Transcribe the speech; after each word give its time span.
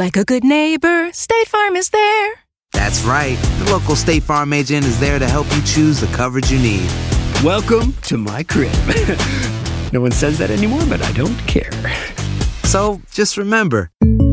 Like 0.00 0.16
a 0.16 0.24
good 0.24 0.44
neighbor, 0.44 1.12
State 1.12 1.46
Farm 1.46 1.76
is 1.76 1.90
there. 1.90 2.32
That's 2.72 3.02
right. 3.02 3.36
The 3.58 3.70
local 3.70 3.94
State 3.94 4.22
Farm 4.22 4.54
agent 4.54 4.86
is 4.86 4.98
there 4.98 5.18
to 5.18 5.28
help 5.28 5.46
you 5.54 5.60
choose 5.60 6.00
the 6.00 6.06
coverage 6.16 6.50
you 6.50 6.58
need. 6.58 6.88
Welcome 7.44 7.92
to 8.04 8.16
my 8.16 8.42
crib. 8.42 8.72
no 9.92 10.00
one 10.00 10.12
says 10.12 10.38
that 10.38 10.50
anymore, 10.50 10.80
but 10.88 11.02
I 11.02 11.12
don't 11.12 11.36
care. 11.40 11.70
So 12.64 13.02
just 13.12 13.36
remember, 13.36 13.90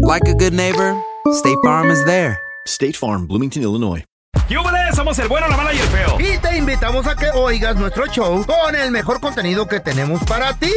like 0.07 0.25
a 0.29 0.35
good 0.35 0.53
neighbor, 0.53 0.97
State 1.33 1.57
Farm 1.65 1.91
is 1.91 2.01
there. 2.05 2.39
State 2.65 2.95
Farm, 2.95 3.27
Bloomington, 3.27 3.61
Illinois. 3.61 4.05
¡Yúbales! 4.47 4.95
Somos 4.95 5.19
el 5.19 5.27
bueno, 5.27 5.49
la 5.49 5.57
mala 5.57 5.73
y 5.73 5.79
el 5.79 5.87
feo. 5.87 6.17
Y 6.17 6.37
te 6.37 6.57
invitamos 6.57 7.05
a 7.07 7.15
que 7.17 7.29
oigas 7.31 7.75
nuestro 7.75 8.07
show 8.07 8.45
con 8.45 8.73
el 8.73 8.91
mejor 8.91 9.19
contenido 9.19 9.67
que 9.67 9.81
tenemos 9.81 10.23
para 10.23 10.53
ti. 10.53 10.71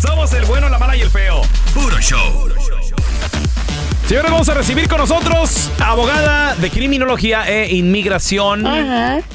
Somos 0.00 0.32
el 0.32 0.44
bueno, 0.44 0.68
la 0.68 0.78
mala 0.78 0.96
y 0.96 1.00
el 1.00 1.10
feo. 1.10 1.42
Puro 1.74 1.98
show. 1.98 2.77
Señores, 4.08 4.30
vamos 4.30 4.48
a 4.48 4.54
recibir 4.54 4.88
con 4.88 4.96
nosotros 4.98 5.70
abogada 5.84 6.54
de 6.56 6.70
criminología 6.70 7.46
e 7.46 7.74
inmigración, 7.76 8.64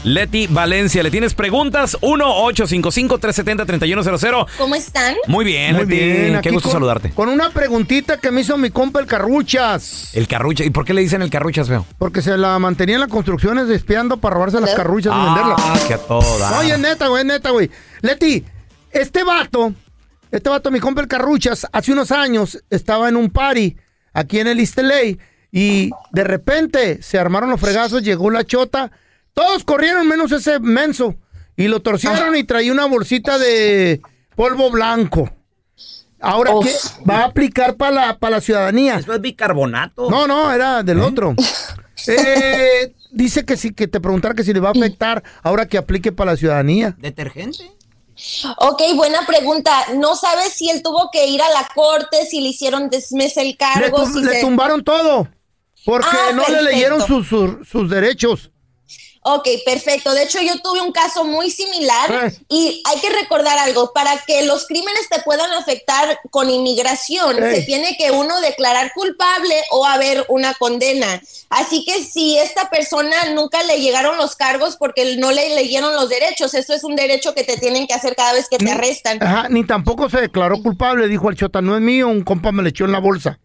Leti 0.03 0.47
Valencia. 0.47 1.03
¿Le 1.03 1.11
tienes 1.11 1.35
preguntas? 1.35 1.95
1-855-370-3100. 2.01 4.47
¿Cómo 4.57 4.73
están? 4.73 5.13
Muy 5.27 5.45
bien, 5.45 5.75
Muy 5.75 5.85
Leti. 5.85 5.95
bien, 5.95 6.41
Qué 6.41 6.49
gusto 6.49 6.69
con- 6.69 6.77
saludarte. 6.77 7.11
Con 7.11 7.29
una 7.29 7.51
preguntita 7.51 8.17
que 8.17 8.31
me 8.31 8.41
hizo 8.41 8.57
mi 8.57 8.71
compa 8.71 8.99
el 8.99 9.05
Carruchas. 9.05 10.09
El 10.15 10.27
carrucha. 10.27 10.63
¿Y 10.63 10.71
por 10.71 10.85
qué 10.85 10.95
le 10.95 11.01
dicen 11.01 11.21
el 11.21 11.29
carruchas, 11.29 11.67
feo? 11.67 11.85
Porque 11.99 12.23
se 12.23 12.35
la 12.35 12.57
mantenía 12.57 12.95
en 12.95 13.01
las 13.01 13.09
construcciones 13.11 13.69
espiando 13.69 14.17
para 14.17 14.33
robarse 14.33 14.59
las 14.59 14.73
carruchas 14.73 15.13
y 15.15 15.19
venderlas. 15.23 15.57
Ah, 15.59 15.79
que 15.87 15.93
a 15.93 15.97
toda. 15.99 16.57
Oye, 16.57 16.79
neta, 16.79 17.09
güey, 17.09 17.23
neta, 17.23 17.51
güey. 17.51 17.69
Leti, 18.01 18.43
este 18.89 19.23
vato, 19.23 19.71
este 20.31 20.49
vato, 20.49 20.71
mi 20.71 20.79
compa 20.79 21.01
el 21.01 21.07
Carruchas, 21.07 21.67
hace 21.71 21.91
unos 21.93 22.11
años 22.11 22.57
estaba 22.71 23.07
en 23.07 23.17
un 23.17 23.29
party 23.29 23.77
aquí 24.13 24.39
en 24.39 24.47
el 24.47 24.57
LA 24.57 25.17
y 25.51 25.91
de 26.11 26.23
repente 26.23 27.01
se 27.01 27.19
armaron 27.19 27.49
los 27.49 27.59
fregazos, 27.59 28.03
llegó 28.03 28.29
la 28.31 28.43
chota, 28.43 28.91
todos 29.33 29.63
corrieron 29.63 30.07
menos 30.07 30.31
ese 30.31 30.59
menso 30.59 31.15
y 31.55 31.67
lo 31.67 31.81
torcieron 31.81 32.35
y 32.35 32.43
traía 32.43 32.71
una 32.71 32.85
bolsita 32.85 33.37
de 33.37 34.01
polvo 34.35 34.71
blanco. 34.71 35.31
Ahora, 36.19 36.53
¿qué 36.63 36.71
va 37.07 37.19
a 37.19 37.25
aplicar 37.25 37.75
para 37.75 37.91
la, 37.91 38.17
para 38.17 38.37
la 38.37 38.41
ciudadanía? 38.41 38.95
Eso 38.97 39.13
es 39.13 39.19
bicarbonato. 39.19 40.09
No, 40.09 40.25
no, 40.25 40.51
era 40.51 40.83
del 40.83 40.99
otro. 41.01 41.35
Eh, 42.05 42.93
dice 43.11 43.45
que 43.45 43.55
sí, 43.55 43.71
que 43.71 43.87
te 43.87 44.01
preguntara 44.01 44.33
que 44.33 44.43
si 44.43 44.51
le 44.51 44.59
va 44.59 44.69
a 44.69 44.71
afectar 44.71 45.23
ahora 45.41 45.67
que 45.67 45.77
aplique 45.77 46.11
para 46.11 46.31
la 46.31 46.37
ciudadanía. 46.37 46.97
¿Detergente? 46.99 47.71
Ok, 48.57 48.81
buena 48.95 49.25
pregunta. 49.25 49.71
No 49.95 50.15
sabes 50.15 50.53
si 50.53 50.69
él 50.69 50.81
tuvo 50.83 51.09
que 51.11 51.27
ir 51.27 51.41
a 51.41 51.49
la 51.49 51.67
corte, 51.73 52.25
si 52.25 52.41
le 52.41 52.49
hicieron 52.49 52.89
dismiss 52.89 53.37
el 53.37 53.47
Le, 53.47 53.57
cargo, 53.57 53.97
tum- 53.97 54.13
si 54.13 54.21
le 54.23 54.31
se- 54.33 54.41
tumbaron 54.41 54.83
todo. 54.83 55.27
Porque 55.85 56.07
Ah, 56.09 56.31
no 56.33 56.43
le 56.47 56.61
leyeron 56.63 57.05
sus, 57.05 57.27
sus, 57.27 57.67
sus 57.67 57.89
derechos. 57.89 58.51
Ok, 59.25 59.47
perfecto. 59.65 60.13
De 60.13 60.23
hecho, 60.23 60.39
yo 60.41 60.59
tuve 60.59 60.81
un 60.81 60.91
caso 60.91 61.23
muy 61.23 61.49
similar 61.49 62.11
Eh. 62.25 62.37
y 62.49 62.83
hay 62.85 62.99
que 62.99 63.09
recordar 63.09 63.57
algo. 63.57 63.93
Para 63.93 64.17
que 64.25 64.43
los 64.43 64.67
crímenes 64.67 65.07
te 65.09 65.21
puedan 65.21 65.51
afectar 65.53 66.19
con 66.29 66.49
inmigración, 66.49 67.37
se 67.37 67.61
tiene 67.61 67.95
que 67.97 68.11
uno 68.11 68.41
declarar 68.41 68.91
culpable 68.93 69.55
o 69.71 69.85
haber 69.85 70.25
una 70.29 70.53
condena. 70.55 71.21
Así 71.49 71.85
que 71.85 72.03
si 72.03 72.37
esta 72.37 72.69
persona 72.69 73.15
nunca 73.33 73.63
le 73.63 73.79
llegaron 73.79 74.17
los 74.17 74.35
cargos 74.35 74.75
porque 74.75 75.15
no 75.15 75.31
le 75.31 75.55
leyeron 75.55 75.93
los 75.95 76.09
derechos, 76.09 76.53
eso 76.53 76.73
es 76.73 76.83
un 76.83 76.95
derecho 76.95 77.33
que 77.33 77.43
te 77.43 77.57
tienen 77.57 77.87
que 77.87 77.93
hacer 77.93 78.15
cada 78.15 78.33
vez 78.33 78.47
que 78.49 78.57
te 78.57 78.71
arrestan. 78.71 79.21
Ajá, 79.23 79.47
ni 79.49 79.65
tampoco 79.65 80.09
se 80.09 80.19
declaró 80.21 80.61
culpable. 80.61 81.07
Dijo 81.07 81.29
el 81.29 81.37
chota, 81.37 81.61
no 81.61 81.75
es 81.75 81.81
mío, 81.81 82.07
un 82.07 82.23
compa 82.23 82.51
me 82.51 82.63
le 82.63 82.69
echó 82.69 82.85
en 82.85 82.91
la 82.91 82.99
bolsa. 82.99 83.39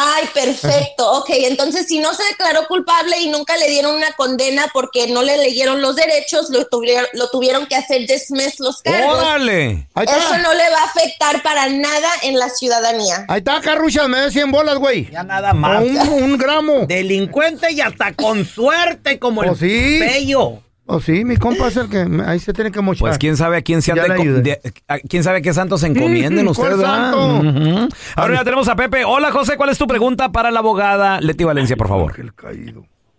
Ay, 0.00 0.28
perfecto. 0.32 1.06
Ok, 1.18 1.30
entonces 1.30 1.86
si 1.88 1.98
no 1.98 2.12
se 2.14 2.22
declaró 2.24 2.66
culpable 2.68 3.18
y 3.20 3.28
nunca 3.28 3.56
le 3.56 3.68
dieron 3.68 3.94
una 3.96 4.12
condena 4.12 4.66
porque 4.72 5.08
no 5.08 5.22
le 5.22 5.36
leyeron 5.38 5.80
los 5.82 5.96
derechos, 5.96 6.50
lo 6.50 6.66
tuvieron, 6.66 7.06
lo 7.14 7.28
tuvieron 7.30 7.66
que 7.66 7.74
hacer 7.76 8.06
dismiss 8.06 8.60
los 8.60 8.82
cargos. 8.82 9.18
¡Órale! 9.18 9.88
Ahí 9.94 10.06
Eso 10.06 10.16
está. 10.18 10.38
no 10.38 10.54
le 10.54 10.70
va 10.70 10.78
a 10.80 10.84
afectar 10.84 11.42
para 11.42 11.68
nada 11.68 12.08
en 12.22 12.38
la 12.38 12.48
ciudadanía. 12.50 13.24
Ahí 13.28 13.38
está, 13.38 13.60
Carruchas, 13.60 14.08
me 14.08 14.18
da 14.20 14.30
100 14.30 14.50
bolas, 14.52 14.76
güey. 14.76 15.10
Ya 15.10 15.22
nada 15.24 15.52
más. 15.54 15.82
un, 15.82 15.98
un 15.98 16.38
gramo. 16.38 16.86
Delincuente 16.86 17.72
y 17.72 17.80
hasta 17.80 18.12
con 18.14 18.44
suerte 18.44 19.18
como 19.18 19.40
Oh, 19.40 19.54
sí. 19.56 19.98
pello. 20.00 20.62
O 20.90 21.00
sí, 21.00 21.22
mi 21.24 21.36
compa 21.36 21.68
es 21.68 21.76
el 21.76 21.90
que 21.90 22.06
me- 22.06 22.24
ahí 22.24 22.38
se 22.38 22.52
tiene 22.54 22.70
que 22.70 22.80
mochar. 22.80 23.00
Pues 23.00 23.18
quién 23.18 23.36
sabe 23.36 23.58
a 23.58 23.62
quién 23.62 23.82
se 23.82 23.94
Ya 23.94 24.02
ande 24.02 24.08
le 24.08 24.16
co- 24.16 24.22
ayudé. 24.22 24.40
de- 24.42 24.58
a- 24.88 24.98
quién 24.98 25.22
sabe 25.22 25.38
a 25.38 25.40
qué 25.42 25.52
santos 25.52 25.82
se 25.82 25.88
encomienden 25.88 26.46
Mm, 26.46 26.48
ustedes, 26.48 26.76
¿cuál 26.76 26.80
¿verdad? 26.80 27.12
santo? 27.12 27.88
Ahora 28.16 28.34
ya 28.36 28.44
tenemos 28.44 28.68
a 28.68 28.74
Pepe. 28.76 29.04
Hola, 29.04 29.30
José, 29.30 29.56
¿cuál 29.58 29.68
es 29.68 29.76
tu 29.78 29.86
pregunta 29.86 30.30
para 30.32 30.50
la 30.50 30.60
abogada 30.60 31.20
Leti 31.20 31.44
Valencia, 31.44 31.76
por 31.76 31.88
favor? 31.88 32.14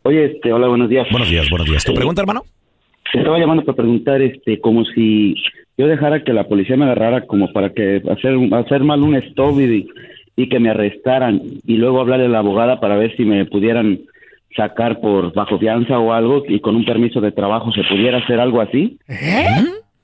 Oye, 0.03 0.25
este, 0.25 0.52
hola, 0.52 0.68
buenos 0.68 0.90
días. 0.90 1.06
Buenos 1.12 1.30
días, 1.30 1.47
buenos 1.50 1.68
días. 1.69 1.84
¿Tu 1.84 1.94
pregunta, 1.94 2.22
hermano? 2.22 2.44
Te 3.12 3.19
estaba 3.19 3.38
llamando 3.38 3.63
para 3.63 3.75
preguntar, 3.75 4.22
este, 4.22 4.59
como 4.59 4.84
si 4.86 5.36
yo 5.78 5.88
dejara 5.88 6.24
que 6.24 6.34
la 6.34 6.47
policía 6.47 6.75
me 6.78 6.86
agarrara 6.86 7.25
como 7.28 7.51
para 7.53 7.72
que 7.72 8.01
hacer, 8.09 8.36
hacer 8.53 8.84
mal 8.84 9.01
un 9.03 9.16
stop 9.16 9.59
y, 9.62 9.88
y 10.36 10.50
que 10.50 10.59
me 10.59 10.69
arrestaran 10.72 11.41
y 11.66 11.78
luego 11.78 12.01
hablarle 12.01 12.25
a 12.25 12.30
la 12.30 12.40
abogada 12.40 12.80
para 12.80 12.97
ver 12.97 13.16
si 13.16 13.25
me 13.25 13.46
pudieran 13.46 14.00
sacar 14.55 14.99
por 14.99 15.33
bajo 15.33 15.59
fianza 15.59 15.99
o 15.99 16.11
algo 16.11 16.43
y 16.47 16.59
con 16.59 16.75
un 16.75 16.85
permiso 16.85 17.21
de 17.21 17.31
trabajo 17.31 17.71
se 17.71 17.83
pudiera 17.83 18.17
hacer 18.17 18.39
algo 18.39 18.61
así. 18.61 18.99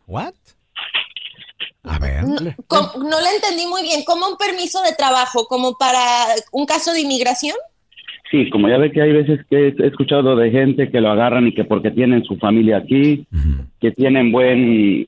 What? 0.07 0.33
A 1.83 1.99
ver. 1.99 2.23
No 2.23 2.39
le 2.41 3.29
entendí 3.35 3.67
muy 3.67 3.83
bien. 3.83 4.03
¿Como 4.05 4.27
un 4.27 4.37
permiso 4.37 4.81
de 4.81 4.93
trabajo? 4.95 5.45
¿Como 5.47 5.73
para 5.77 5.99
un 6.51 6.65
caso 6.65 6.93
de 6.93 7.01
inmigración? 7.01 7.55
Sí, 8.31 8.49
como 8.49 8.67
ya 8.67 8.77
ve 8.77 8.91
que 8.91 9.01
hay 9.01 9.13
veces 9.13 9.45
que 9.49 9.67
he 9.67 9.87
escuchado 9.87 10.35
de 10.35 10.49
gente 10.49 10.89
que 10.89 10.99
lo 10.99 11.11
agarran 11.11 11.47
y 11.47 11.53
que 11.53 11.63
porque 11.63 11.91
tienen 11.91 12.23
su 12.23 12.37
familia 12.37 12.77
aquí, 12.77 13.27
que 13.79 13.91
tienen 13.91 14.31
buen 14.31 15.07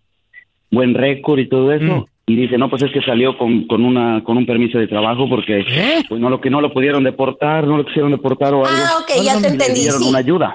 buen 0.69 0.93
récord 0.93 1.39
y 1.39 1.49
todo 1.49 1.71
eso, 1.71 2.07
y 2.29 2.35
dice, 2.35 2.57
no, 2.57 2.69
pues 2.69 2.83
es 2.83 2.91
que 2.91 3.01
salió 3.01 3.37
con, 3.37 3.67
con 3.67 3.85
una 3.85 4.21
con 4.21 4.35
un 4.37 4.45
permiso 4.45 4.77
de 4.77 4.87
trabajo 4.87 5.29
porque 5.29 5.63
pues 6.09 6.19
no 6.19 6.29
lo 6.29 6.41
que 6.41 6.49
no 6.49 6.59
lo 6.59 6.73
pudieron 6.73 7.05
deportar, 7.05 7.65
no 7.65 7.77
lo 7.77 7.85
quisieron 7.85 8.11
deportar 8.11 8.53
o 8.53 8.65
algo. 8.65 8.77
Ah, 8.85 8.97
ok, 9.01 9.23
ya 9.23 9.39
te 9.39 9.47
entendí. 9.47 9.79
dieron 9.79 10.01
Sí. 10.01 10.09
una 10.09 10.19
ayuda. 10.19 10.53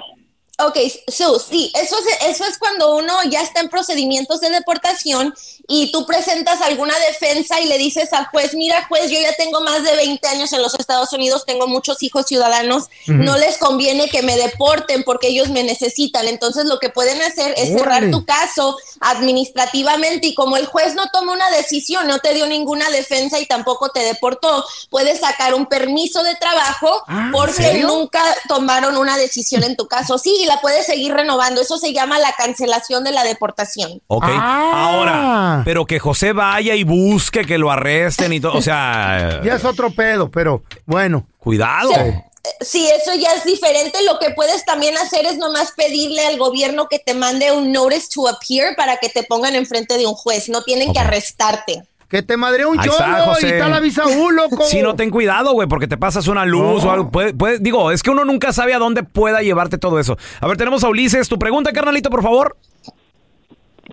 Ok, 0.67 0.79
Su, 1.09 1.41
sí, 1.41 1.73
eso 1.75 1.97
es, 1.99 2.31
eso 2.31 2.45
es 2.45 2.59
cuando 2.59 2.97
uno 2.97 3.15
ya 3.25 3.43
está 3.43 3.61
en 3.61 3.69
procedimientos 3.69 4.41
de 4.41 4.51
deportación 4.51 5.35
y 5.69 5.93
tú 5.93 6.07
presentas 6.07 6.61
alguna 6.61 6.95
defensa 7.11 7.61
y 7.61 7.67
le 7.67 7.79
dices 7.79 8.13
al 8.13 8.27
juez, 8.27 8.55
mira 8.55 8.87
juez, 8.89 9.11
yo 9.11 9.21
ya 9.21 9.35
tengo 9.35 9.61
más 9.61 9.83
de 9.85 9.95
20 9.95 10.27
años 10.29 10.53
en 10.53 10.63
los 10.63 10.75
Estados 10.75 11.13
Unidos, 11.13 11.45
tengo 11.47 11.67
muchos 11.67 12.03
hijos 12.03 12.27
ciudadanos, 12.27 12.85
no 13.07 13.37
les 13.37 13.59
conviene 13.59 14.09
que 14.09 14.23
me 14.23 14.37
deporten 14.37 15.05
porque 15.05 15.29
ellos 15.29 15.49
me 15.49 15.63
necesitan. 15.63 16.29
Entonces 16.29 16.67
lo 16.67 16.79
que 16.79 16.91
pueden 16.91 17.21
hacer 17.23 17.55
es 17.57 17.71
cerrar 17.71 18.11
tu 18.11 18.25
caso 18.25 18.77
administrativamente 19.01 20.29
y 20.29 20.35
como 20.35 20.57
el 20.57 20.67
juez 20.67 20.95
no 20.95 21.09
tomó 21.13 21.33
una 21.33 21.51
decisión, 21.51 22.07
no 22.07 22.19
te 22.19 22.35
dio 22.35 22.47
ninguna 22.47 22.91
defensa 22.91 23.39
y 23.41 23.47
tampoco 23.47 23.91
te 23.91 24.01
deportó, 24.01 24.65
puedes 24.91 25.21
sacar 25.21 25.55
un 25.55 25.67
permiso 25.67 26.23
de 26.23 26.35
trabajo 26.37 27.03
Ah, 27.07 27.25
¿en 27.27 27.33
porque 27.33 27.83
nunca 27.83 28.23
tomaron 28.49 28.97
una 28.97 29.17
decisión 29.17 29.65
en 29.65 29.77
tu 29.77 29.87
caso. 29.87 30.19
Sí, 30.19 30.45
la 30.55 30.61
puedes 30.61 30.87
seguir 30.87 31.13
renovando. 31.13 31.61
Eso 31.61 31.79
se 31.79 31.93
llama 31.93 32.19
la 32.19 32.33
cancelación 32.33 33.05
de 33.05 33.13
la 33.13 33.25
deportación. 33.25 34.01
Ok. 34.07 34.27
Ahora, 34.29 35.63
pero 35.65 35.87
que 35.87 35.99
José 35.99 36.33
vaya 36.33 36.75
y 36.75 36.85
busque 36.85 37.45
que 37.45 37.59
lo 37.59 37.71
arresten 37.71 38.33
y 38.33 38.41
todo. 38.41 38.55
O 38.55 38.63
sea, 38.63 39.41
Ya 39.45 39.55
es 39.55 39.65
otro 39.65 39.91
pedo, 39.91 40.31
pero 40.31 40.63
bueno. 40.87 41.27
cuidado. 41.39 41.93
Se, 41.93 42.25
Sí, 42.61 42.89
eso 42.89 43.15
ya 43.15 43.35
es 43.35 43.45
diferente. 43.45 44.03
Lo 44.03 44.19
que 44.19 44.31
puedes 44.31 44.65
también 44.65 44.99
hacer 44.99 45.27
es 45.27 45.39
nomás 45.39 45.73
pedirle 45.73 46.27
al 46.27 46.39
gobierno 46.39 46.89
que 46.89 46.99
te 46.99 47.15
mande 47.15 47.53
un 47.53 47.71
notice 47.71 48.09
to 48.13 48.29
appear 48.29 48.75
para 48.75 48.97
que 48.97 49.09
te 49.09 49.23
pongan 49.23 49.55
enfrente 49.55 49.97
de 49.97 50.07
un 50.07 50.15
juez. 50.15 50.49
No 50.49 50.63
tienen 50.65 50.93
que 50.93 50.99
arrestarte. 50.99 51.85
Que 52.13 52.23
te 52.23 52.37
madre 52.37 52.67
un 52.67 52.77
cholo 52.79 52.95
y 53.41 53.47
está 53.47 53.69
la 53.71 53.81
visa 53.81 54.03
U, 54.07 54.31
loco. 54.31 54.63
Si 54.67 54.83
no, 54.83 54.95
ten 54.95 55.09
cuidado, 55.09 55.53
güey, 55.55 55.67
porque 55.67 55.89
te 55.89 55.97
pasas 55.97 56.29
una 56.29 56.45
luz 56.45 56.85
o 56.85 56.91
algo. 56.93 57.11
Puede- 57.11 57.33
puede- 57.33 57.59
digo, 57.59 57.91
es 57.91 58.03
que 58.03 58.11
uno 58.11 58.27
nunca 58.27 58.53
sabe 58.53 58.75
a 58.75 58.79
dónde 58.79 59.03
pueda 59.03 59.41
llevarte 59.41 59.79
todo 59.79 59.99
eso. 59.99 60.19
A 60.41 60.47
ver, 60.47 60.59
tenemos 60.59 60.85
a 60.85 60.91
Ulises. 60.91 61.27
Tu 61.29 61.39
pregunta, 61.39 61.73
carnalito, 61.73 62.11
por 62.11 62.23
favor. 62.23 62.55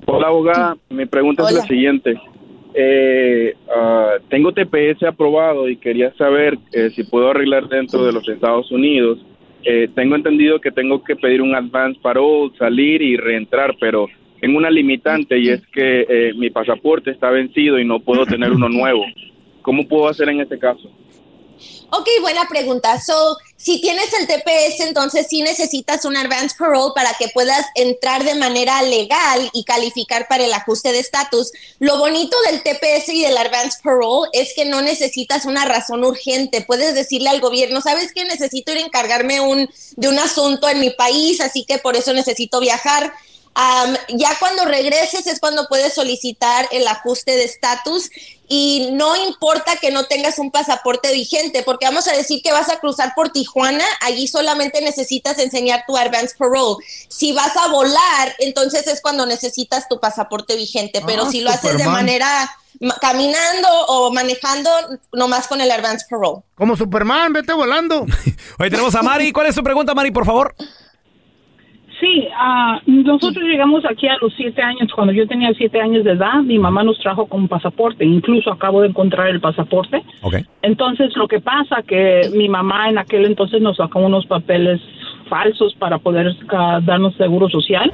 Hola, 0.06 0.28
abogada. 0.28 0.78
Mi 0.90 1.06
pregunta 1.06 1.44
es 1.48 1.56
la 1.56 1.62
siguiente. 1.64 2.22
Eh, 2.74 3.56
ah, 3.74 4.16
tengo 4.30 4.52
TPS 4.54 5.04
aprobado 5.08 5.70
y 5.70 5.78
quería 5.78 6.14
saber 6.18 6.58
eh, 6.74 6.92
si 6.96 7.04
puedo 7.06 7.30
arreglar 7.32 7.68
dentro 7.70 8.04
de 8.04 8.12
los 8.12 8.28
Estados 8.28 8.70
Unidos. 8.72 9.18
Eh, 9.64 9.90
tengo 9.96 10.16
entendido 10.16 10.60
que 10.60 10.72
tengo 10.72 11.04
que 11.04 11.16
pedir 11.16 11.42
un 11.42 11.56
advance 11.56 12.00
parole, 12.02 12.52
salir 12.60 13.02
y 13.02 13.16
reentrar, 13.18 13.76
pero 13.80 14.08
tengo 14.40 14.58
una 14.58 14.70
limitante 14.70 15.38
y 15.38 15.50
es 15.50 15.62
que 15.74 16.06
eh, 16.10 16.34
mi 16.36 16.50
pasaporte 16.50 17.12
está 17.12 17.30
vencido 17.30 17.80
y 17.80 17.86
no 17.86 18.00
puedo 18.00 18.26
tener 18.26 18.52
uno 18.52 18.70
nuevo. 18.70 19.04
¿Cómo 19.62 19.88
puedo 19.88 20.08
hacer 20.08 20.30
en 20.30 20.42
este 20.42 20.58
caso? 20.58 20.90
Ok, 21.92 22.08
buena 22.22 22.48
pregunta. 22.48 23.00
So, 23.02 23.38
si 23.58 23.82
tienes 23.82 24.14
el 24.14 24.28
TPS, 24.28 24.80
entonces 24.82 25.26
sí 25.28 25.42
necesitas 25.42 26.06
un 26.06 26.16
advance 26.16 26.56
parole 26.58 26.92
para 26.94 27.14
que 27.18 27.30
puedas 27.30 27.66
entrar 27.74 28.24
de 28.24 28.36
manera 28.36 28.82
legal 28.84 29.50
y 29.54 29.64
calificar 29.64 30.28
para 30.30 30.46
el 30.46 30.54
ajuste 30.54 30.92
de 30.92 31.00
estatus. 31.00 31.52
Lo 31.80 31.98
bonito 31.98 32.38
del 32.46 32.62
TPS 32.62 33.10
y 33.10 33.24
del 33.24 33.38
advance 33.38 33.80
parole 33.84 34.30
es 34.34 34.54
que 34.56 34.66
no 34.66 34.82
necesitas 34.82 35.46
una 35.46 35.66
razón 35.66 36.04
urgente. 36.04 36.62
Puedes 36.62 36.94
decirle 36.94 37.30
al 37.30 37.42
gobierno, 37.42 37.82
¿sabes 37.82 38.14
qué? 38.14 38.24
Necesito 38.24 38.72
ir 38.72 38.78
a 38.78 38.86
encargarme 38.86 39.42
un, 39.42 39.68
de 39.98 40.08
un 40.08 40.20
asunto 40.20 40.70
en 40.70 40.80
mi 40.80 40.92
país, 40.92 41.42
así 41.42 41.66
que 41.66 41.80
por 41.80 41.96
eso 41.96 42.14
necesito 42.14 42.60
viajar. 42.60 43.12
Am, 43.56 43.94
ya 44.10 44.38
cuando 44.40 44.64
regreses 44.66 45.28
es 45.28 45.40
cuando 45.40 45.68
puedes 45.68 45.94
solicitar 45.94 46.68
el 46.72 46.88
ajuste 46.88 47.32
de 47.36 47.44
estatus 47.44 48.10
y 48.48 48.90
no 48.94 49.16
importa 49.18 49.76
que 49.76 49.92
no 49.92 50.06
tengas 50.06 50.40
un 50.40 50.50
pasaporte 50.50 51.12
vigente, 51.12 51.62
porque 51.64 51.86
vamos 51.86 52.08
a 52.08 52.14
decir 52.14 52.42
que 52.42 52.52
vas 52.54 52.70
a 52.70 52.80
cruzar 52.80 53.14
por 53.16 53.30
Tijuana, 53.32 53.84
allí 54.02 54.28
solamente 54.28 54.82
necesitas 54.82 55.38
enseñar 55.40 55.84
tu 55.86 55.98
advance 55.98 56.36
parole. 56.38 56.78
Si 57.10 57.32
vas 57.34 57.56
a 57.58 57.68
volar, 57.68 58.36
entonces 58.40 58.88
es 58.88 59.02
cuando 59.02 59.26
necesitas 59.26 59.88
tu 59.90 60.00
pasaporte 60.00 60.56
vigente, 60.56 61.02
pero 61.06 61.26
Ah, 61.26 61.30
si 61.32 61.42
lo 61.42 61.50
haces 61.50 61.78
de 61.78 61.86
manera 61.86 62.50
ma- 62.80 62.96
caminando 63.02 63.68
o 63.88 64.12
manejando, 64.12 64.70
nomás 65.12 65.48
con 65.48 65.60
el 65.60 65.70
advance 65.70 66.06
parole. 66.10 66.42
Como 66.56 66.78
Superman, 66.78 67.34
vete 67.34 67.52
volando. 67.54 68.06
Hoy 68.60 68.70
tenemos 68.70 68.96
a 68.96 69.02
Mari. 69.04 69.32
¿Cuál 69.32 69.48
es 69.48 69.56
tu 69.56 69.64
pregunta, 69.64 69.94
Mari, 69.94 70.12
por 70.12 70.26
favor? 70.26 70.56
Sí, 72.00 72.28
ah, 72.34 72.80
nosotros 72.86 73.44
llegamos 73.44 73.84
aquí 73.86 74.08
a 74.08 74.16
los 74.22 74.34
siete 74.36 74.62
años. 74.62 74.90
Cuando 74.96 75.12
yo 75.12 75.28
tenía 75.28 75.54
siete 75.54 75.82
años 75.82 76.04
de 76.06 76.12
edad, 76.12 76.36
mi 76.44 76.58
mamá 76.58 76.82
nos 76.84 76.98
trajo 77.00 77.26
con 77.26 77.48
pasaporte. 77.50 78.06
Incluso 78.06 78.52
acabo 78.54 78.82
de 78.82 78.88
encontrar 78.90 79.28
el 79.28 79.42
pasaporte. 79.42 80.02
Ok. 80.22 80.36
Entonces, 80.62 81.16
lo 81.18 81.28
que 81.28 81.42
pasa 81.42 81.82
que 81.86 82.30
mi 82.34 82.48
mamá 82.48 82.90
en 82.90 82.98
aquel 83.00 83.26
entonces 83.26 83.62
nos 83.62 83.78
sacó 83.78 84.00
unos 84.00 84.26
papeles 84.28 84.80
falsos 85.28 85.76
para 85.76 85.98
poder 85.98 86.34
ah, 86.50 86.80
darnos 86.82 87.16
seguro 87.16 87.50
social. 87.50 87.92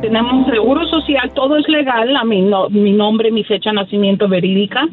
Tenemos 0.00 0.46
seguro 0.48 0.86
social, 0.88 1.30
todo 1.34 1.56
es 1.56 1.68
legal, 1.68 2.16
a 2.16 2.24
mi, 2.24 2.42
no- 2.42 2.68
mi 2.70 2.92
nombre, 2.92 3.30
mi 3.30 3.44
fecha 3.44 3.70
de 3.70 3.76
nacimiento 3.76 4.28
verídica. 4.28 4.88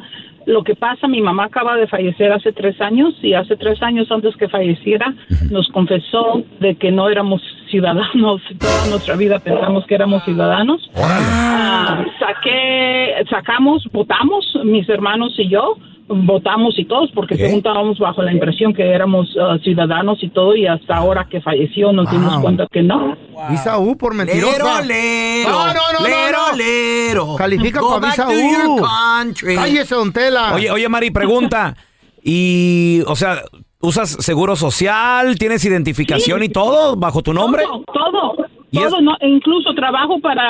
Lo 0.49 0.63
que 0.63 0.73
pasa, 0.73 1.07
mi 1.07 1.21
mamá 1.21 1.43
acaba 1.43 1.75
de 1.75 1.85
fallecer 1.85 2.31
hace 2.31 2.51
tres 2.51 2.81
años 2.81 3.13
y 3.21 3.35
hace 3.35 3.55
tres 3.55 3.83
años 3.83 4.11
antes 4.11 4.35
que 4.35 4.49
falleciera 4.49 5.13
nos 5.51 5.67
confesó 5.67 6.41
de 6.59 6.73
que 6.73 6.91
no 6.91 7.07
éramos 7.07 7.39
ciudadanos. 7.69 8.41
Toda 8.59 8.87
nuestra 8.89 9.15
vida 9.15 9.37
pensamos 9.37 9.85
que 9.85 9.93
éramos 9.93 10.23
ciudadanos. 10.23 10.89
Ah, 10.97 12.03
saqué, 12.17 13.23
sacamos, 13.29 13.87
votamos, 13.91 14.57
mis 14.63 14.89
hermanos 14.89 15.35
y 15.37 15.49
yo, 15.49 15.77
votamos 16.09 16.77
y 16.77 16.85
todos, 16.85 17.11
porque 17.13 17.35
según 17.35 17.57
estábamos 17.59 17.99
bajo 17.99 18.21
la 18.23 18.33
impresión 18.33 18.73
que 18.73 18.83
éramos 18.83 19.27
ah, 19.39 19.57
ciudadanos 19.63 20.17
y 20.23 20.29
todo, 20.29 20.55
y 20.55 20.65
hasta 20.67 20.97
ahora 20.97 21.27
que 21.29 21.39
falleció 21.39 21.91
nos 21.93 22.09
dimos 22.11 22.33
Wow. 22.33 22.41
cuenta 22.41 22.67
que 22.71 22.81
no. 22.81 23.15
Visa 23.49 23.77
U 23.77 23.95
por 23.97 24.13
mentirosa. 24.13 24.81
Lero, 24.81 25.49
No, 25.49 25.67
no, 25.67 25.73
no, 25.99 26.07
lero, 26.07 26.37
no, 26.37 26.51
no. 26.51 26.57
lero. 26.57 27.35
Califica 27.37 27.79
Go 27.79 27.99
para 28.01 28.13
country. 28.15 29.55
Cállese, 29.55 29.95
don 29.95 30.11
Tela. 30.11 30.53
Oye, 30.55 30.69
oye, 30.71 30.89
Mari, 30.89 31.11
pregunta. 31.11 31.75
Y, 32.23 33.01
o 33.07 33.15
sea, 33.15 33.41
¿usas 33.79 34.09
seguro 34.09 34.55
social? 34.55 35.37
¿Tienes 35.37 35.63
identificación 35.63 36.43
y 36.43 36.49
todo 36.49 36.95
bajo 36.95 37.21
tu 37.21 37.33
nombre? 37.33 37.63
Todo, 37.63 37.83
todo. 37.93 38.35
¿Y 38.71 38.77
todo, 38.77 39.01
no, 39.01 39.15
e 39.19 39.27
incluso 39.27 39.73
trabajo 39.73 40.19
para, 40.21 40.43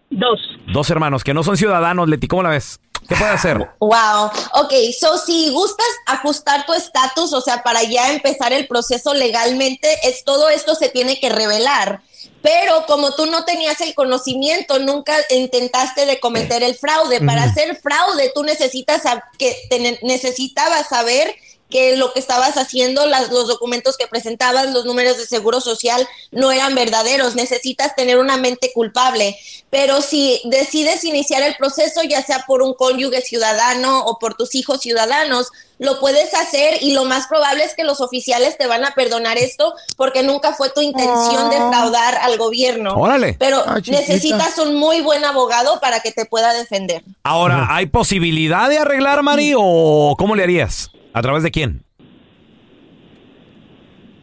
Dos. 0.09 0.39
Dos 0.71 0.89
hermanos 0.89 1.23
que 1.23 1.33
no 1.33 1.43
son 1.43 1.57
ciudadanos, 1.57 2.09
Leti, 2.09 2.27
¿cómo 2.27 2.43
la 2.43 2.49
ves? 2.49 2.79
¿Qué 3.07 3.15
puede 3.15 3.31
hacer? 3.31 3.57
Wow. 3.79 4.25
Ok, 4.53 4.73
so 4.99 5.17
si 5.17 5.49
gustas 5.51 5.87
ajustar 6.05 6.65
tu 6.65 6.73
estatus, 6.73 7.31
o 7.33 7.41
sea, 7.41 7.63
para 7.63 7.83
ya 7.83 8.11
empezar 8.11 8.51
el 8.53 8.67
proceso 8.67 9.13
legalmente, 9.13 9.87
es 10.03 10.23
todo 10.23 10.49
esto 10.49 10.75
se 10.75 10.89
tiene 10.89 11.19
que 11.19 11.29
revelar. 11.29 12.01
Pero 12.41 12.85
como 12.85 13.13
tú 13.15 13.25
no 13.25 13.45
tenías 13.45 13.81
el 13.81 13.95
conocimiento, 13.95 14.79
nunca 14.79 15.15
intentaste 15.29 16.05
de 16.05 16.19
cometer 16.19 16.63
el 16.63 16.75
fraude. 16.75 17.19
Para 17.21 17.43
hacer 17.43 17.79
fraude, 17.81 18.31
tú 18.33 18.43
necesitas 18.43 19.01
que 19.37 19.57
te- 19.69 19.99
necesitabas 20.03 20.87
saber 20.87 21.35
que 21.69 21.97
lo 21.97 22.13
que 22.13 22.19
estabas 22.19 22.57
haciendo, 22.57 23.05
las- 23.07 23.29
los 23.29 23.47
documentos 23.47 23.97
que 23.97 24.07
presentabas, 24.07 24.71
los 24.71 24.85
números 24.85 25.17
de 25.17 25.25
seguro 25.25 25.59
social 25.59 26.07
no 26.31 26.51
eran 26.51 26.75
verdaderos. 26.75 27.35
Necesitas 27.35 27.95
tener 27.95 28.17
una 28.19 28.37
mente 28.37 28.71
culpable. 28.73 29.37
Pero 29.69 30.01
si 30.01 30.41
decides 30.45 31.03
iniciar 31.03 31.43
el 31.43 31.55
proceso, 31.57 32.01
ya 32.03 32.21
sea 32.23 32.45
por 32.47 32.61
un 32.61 32.73
cónyuge 32.73 33.19
ciudadano 33.21 33.99
o 34.05 34.17
por 34.17 34.35
tus 34.35 34.55
hijos 34.55 34.79
ciudadanos, 34.79 35.47
lo 35.77 35.99
puedes 35.99 36.33
hacer 36.33 36.81
y 36.81 36.93
lo 36.93 37.03
más 37.03 37.27
probable 37.27 37.63
es 37.65 37.75
que 37.75 37.83
los 37.83 37.99
oficiales 38.01 38.57
te 38.57 38.65
van 38.65 38.85
a 38.85 38.91
perdonar 38.95 39.37
esto 39.37 39.73
porque 39.97 40.23
nunca 40.23 40.53
fue 40.53 40.69
tu 40.69 40.81
intención 40.81 41.49
defraudar 41.49 42.17
al 42.21 42.37
gobierno. 42.37 42.95
Órale. 42.95 43.35
Pero 43.37 43.61
Ah, 43.67 43.79
necesitas 43.85 44.57
un 44.57 44.75
muy 44.75 45.01
buen 45.01 45.25
abogado 45.25 45.79
para 45.81 45.99
que 45.99 46.11
te 46.13 46.25
pueda 46.25 46.53
defender. 46.53 47.03
Ahora, 47.23 47.67
¿hay 47.69 47.87
posibilidad 47.87 48.69
de 48.69 48.77
arreglar, 48.79 49.21
Mari, 49.21 49.53
o 49.57 50.15
cómo 50.17 50.35
le 50.35 50.43
harías? 50.43 50.89
¿A 51.17 51.21
través 51.21 51.41
de 51.41 51.49
quién? 51.49 51.83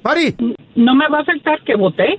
Mari. 0.04 0.36
¿No 0.76 0.94
me 0.94 1.08
va 1.08 1.18
a 1.18 1.22
afectar 1.22 1.58
que 1.64 1.74
voté? 1.74 2.18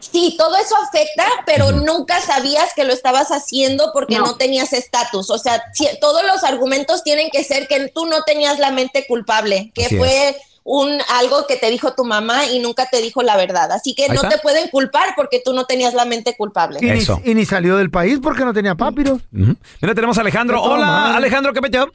Sí, 0.00 0.34
todo 0.38 0.56
eso 0.56 0.74
afecta, 0.88 1.24
pero 1.46 1.70
nunca 1.72 2.20
sabías 2.20 2.72
que 2.74 2.84
lo 2.84 2.92
estabas 2.92 3.28
haciendo 3.30 3.90
porque 3.92 4.16
no, 4.18 4.26
No. 4.26 4.36
tenías 4.36 4.72
estatus. 4.72 5.30
O 5.30 5.38
sea, 5.38 5.62
si- 5.72 5.86
todos 6.00 6.22
los 6.26 6.42
argumentos 6.42 7.04
tienen 7.04 7.28
que 7.30 7.44
ser 7.44 7.68
que 7.68 7.88
tú 7.94 8.06
no 8.06 8.22
tenías 8.22 8.58
la 8.58 8.72
mente 8.72 9.04
culpable, 9.06 9.70
que 9.74 9.84
Así 9.86 9.96
fue 9.98 10.36
un 10.64 10.98
algo 11.20 11.46
que 11.46 11.56
te 11.56 11.70
dijo 11.70 11.94
tu 11.94 12.04
mamá 12.04 12.46
y 12.46 12.58
nunca 12.58 12.86
te 12.90 13.00
dijo 13.02 13.22
la 13.22 13.36
verdad. 13.36 13.70
Así 13.70 13.94
que 13.94 14.08
no 14.08 14.14
está. 14.14 14.30
te 14.30 14.38
pueden 14.38 14.68
culpar 14.70 15.10
porque 15.14 15.40
tú 15.44 15.52
no 15.52 15.64
tenías 15.64 15.94
la 15.94 16.04
mente 16.06 16.34
culpable. 16.36 16.78
Y 16.82 16.86
ni, 16.86 17.30
y 17.30 17.34
ni 17.34 17.44
salió 17.44 17.76
del 17.76 17.90
país 17.90 18.18
porque 18.22 18.44
no 18.44 18.52
tenía 18.52 18.74
papiros. 18.74 19.20
Mira, 19.30 19.94
tenemos 19.94 20.18
a 20.18 20.22
Alejandro. 20.22 20.60
Hola. 20.62 21.16
Alejandro, 21.16 21.52
¿qué 21.52 21.60
peteo? 21.60 21.92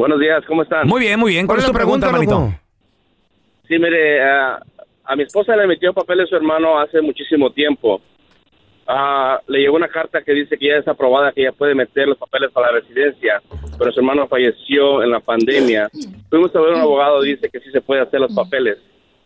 Buenos 0.00 0.18
días, 0.18 0.42
¿cómo 0.46 0.62
están? 0.62 0.88
Muy 0.88 1.02
bien, 1.02 1.20
muy 1.20 1.32
bien. 1.32 1.46
¿Cuál 1.46 1.58
es 1.58 1.66
tu 1.66 1.74
pregunta, 1.74 2.06
hermanito? 2.06 2.50
Sí, 3.68 3.78
mire, 3.78 4.22
a 4.22 5.14
mi 5.14 5.24
esposa 5.24 5.54
le 5.54 5.66
metió 5.66 5.92
papeles 5.92 6.30
su 6.30 6.36
hermano 6.36 6.80
hace 6.80 7.02
muchísimo 7.02 7.52
tiempo. 7.52 8.00
Ah, 8.86 9.38
le 9.46 9.58
llegó 9.58 9.76
una 9.76 9.88
carta 9.88 10.22
que 10.22 10.32
dice 10.32 10.56
que 10.56 10.68
ya 10.68 10.76
es 10.76 10.88
aprobada, 10.88 11.32
que 11.32 11.42
ya 11.42 11.52
puede 11.52 11.74
meter 11.74 12.08
los 12.08 12.16
papeles 12.16 12.50
para 12.50 12.68
la 12.72 12.80
residencia, 12.80 13.42
pero 13.78 13.92
su 13.92 14.00
hermano 14.00 14.26
falleció 14.26 15.02
en 15.02 15.10
la 15.10 15.20
pandemia. 15.20 15.90
Fuimos 16.30 16.56
a 16.56 16.60
ver 16.60 16.72
a 16.72 16.76
un 16.76 16.80
abogado, 16.80 17.20
dice 17.20 17.50
que 17.50 17.60
sí 17.60 17.70
se 17.70 17.82
puede 17.82 18.00
hacer 18.00 18.20
los 18.20 18.34
papeles. 18.34 18.78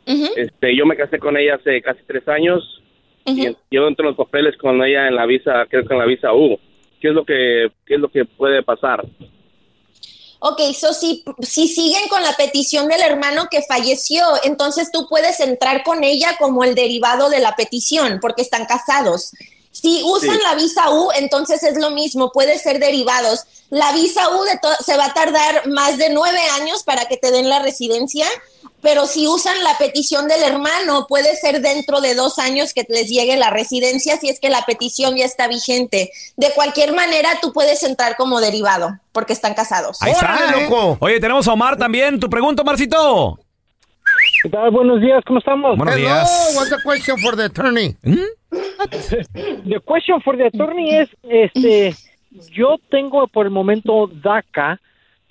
Este, 0.04 0.74
yo 0.74 0.86
me 0.86 0.96
casé 0.96 1.20
con 1.20 1.36
ella 1.36 1.54
hace 1.54 1.80
casi 1.82 2.00
tres 2.04 2.26
años 2.26 2.82
y 3.26 3.44
yo 3.70 3.86
entro 3.86 4.06
en 4.06 4.16
los 4.16 4.16
papeles 4.16 4.56
con 4.56 4.82
ella 4.82 5.06
en 5.06 5.14
la 5.14 5.24
visa, 5.24 5.66
creo 5.70 5.84
que 5.84 5.94
en 5.94 6.00
la 6.00 6.06
visa 6.06 6.34
U. 6.34 6.58
¿Qué 7.00 7.10
es 7.10 7.14
lo 7.14 7.24
que, 7.24 7.70
qué 7.86 7.94
es 7.94 8.00
lo 8.00 8.08
que 8.08 8.24
puede 8.24 8.64
pasar? 8.64 9.04
Ok, 10.46 10.60
so 10.78 10.92
si, 10.92 11.24
si 11.40 11.68
siguen 11.68 12.06
con 12.08 12.22
la 12.22 12.36
petición 12.36 12.86
del 12.86 13.00
hermano 13.00 13.48
que 13.50 13.62
falleció, 13.62 14.26
entonces 14.42 14.90
tú 14.92 15.08
puedes 15.08 15.40
entrar 15.40 15.82
con 15.84 16.04
ella 16.04 16.36
como 16.38 16.64
el 16.64 16.74
derivado 16.74 17.30
de 17.30 17.38
la 17.40 17.56
petición, 17.56 18.18
porque 18.20 18.42
están 18.42 18.66
casados. 18.66 19.30
Si 19.72 20.02
usan 20.04 20.36
Sí. 20.36 20.42
la 20.42 20.54
visa 20.54 20.90
U, 20.90 21.08
entonces 21.16 21.62
es 21.62 21.78
lo 21.78 21.88
mismo, 21.90 22.30
puede 22.30 22.58
ser 22.58 22.78
derivados. 22.78 23.44
La 23.70 23.92
visa 23.92 24.28
U 24.36 24.42
de 24.44 24.60
se 24.84 24.98
va 24.98 25.06
a 25.06 25.14
tardar 25.14 25.66
más 25.68 25.96
de 25.96 26.10
nueve 26.10 26.40
años 26.60 26.82
para 26.82 27.06
que 27.06 27.16
te 27.16 27.30
den 27.30 27.48
la 27.48 27.60
residencia, 27.60 28.26
pero 28.84 29.06
si 29.06 29.26
usan 29.26 29.56
la 29.64 29.78
petición 29.78 30.28
del 30.28 30.42
hermano, 30.42 31.06
puede 31.08 31.34
ser 31.36 31.62
dentro 31.62 32.02
de 32.02 32.14
dos 32.14 32.38
años 32.38 32.74
que 32.74 32.84
les 32.90 33.08
llegue 33.08 33.36
la 33.38 33.48
residencia 33.48 34.18
si 34.18 34.28
es 34.28 34.38
que 34.38 34.50
la 34.50 34.60
petición 34.66 35.16
ya 35.16 35.24
está 35.24 35.48
vigente. 35.48 36.10
De 36.36 36.48
cualquier 36.54 36.94
manera, 36.94 37.30
tú 37.40 37.52
puedes 37.54 37.82
entrar 37.82 38.14
como 38.16 38.40
derivado, 38.40 38.90
porque 39.10 39.32
están 39.32 39.54
casados. 39.54 40.00
Ahí 40.02 40.12
está, 40.12 40.36
¿eh? 40.60 40.68
Oye, 41.00 41.18
tenemos 41.18 41.48
a 41.48 41.54
Omar 41.54 41.78
también. 41.78 42.20
Tu 42.20 42.28
pregunta, 42.28 42.62
Marcito. 42.62 43.40
¿Qué 44.42 44.50
tal? 44.50 44.70
Buenos 44.70 45.00
días, 45.00 45.24
¿cómo 45.26 45.38
estamos? 45.38 45.78
Buenos 45.78 45.96
Hello, 45.96 46.06
días. 46.06 46.54
what's 46.54 46.68
the 46.68 46.76
question 46.84 47.18
for 47.18 47.34
the 47.34 47.44
attorney? 47.46 47.96
The 49.64 49.80
question 49.80 50.20
for 50.20 50.36
the 50.36 50.46
attorney 50.46 50.94
es, 50.94 51.08
este, 51.22 51.96
yo 52.52 52.76
tengo 52.90 53.26
por 53.28 53.46
el 53.46 53.50
momento 53.50 54.08
DACA, 54.08 54.78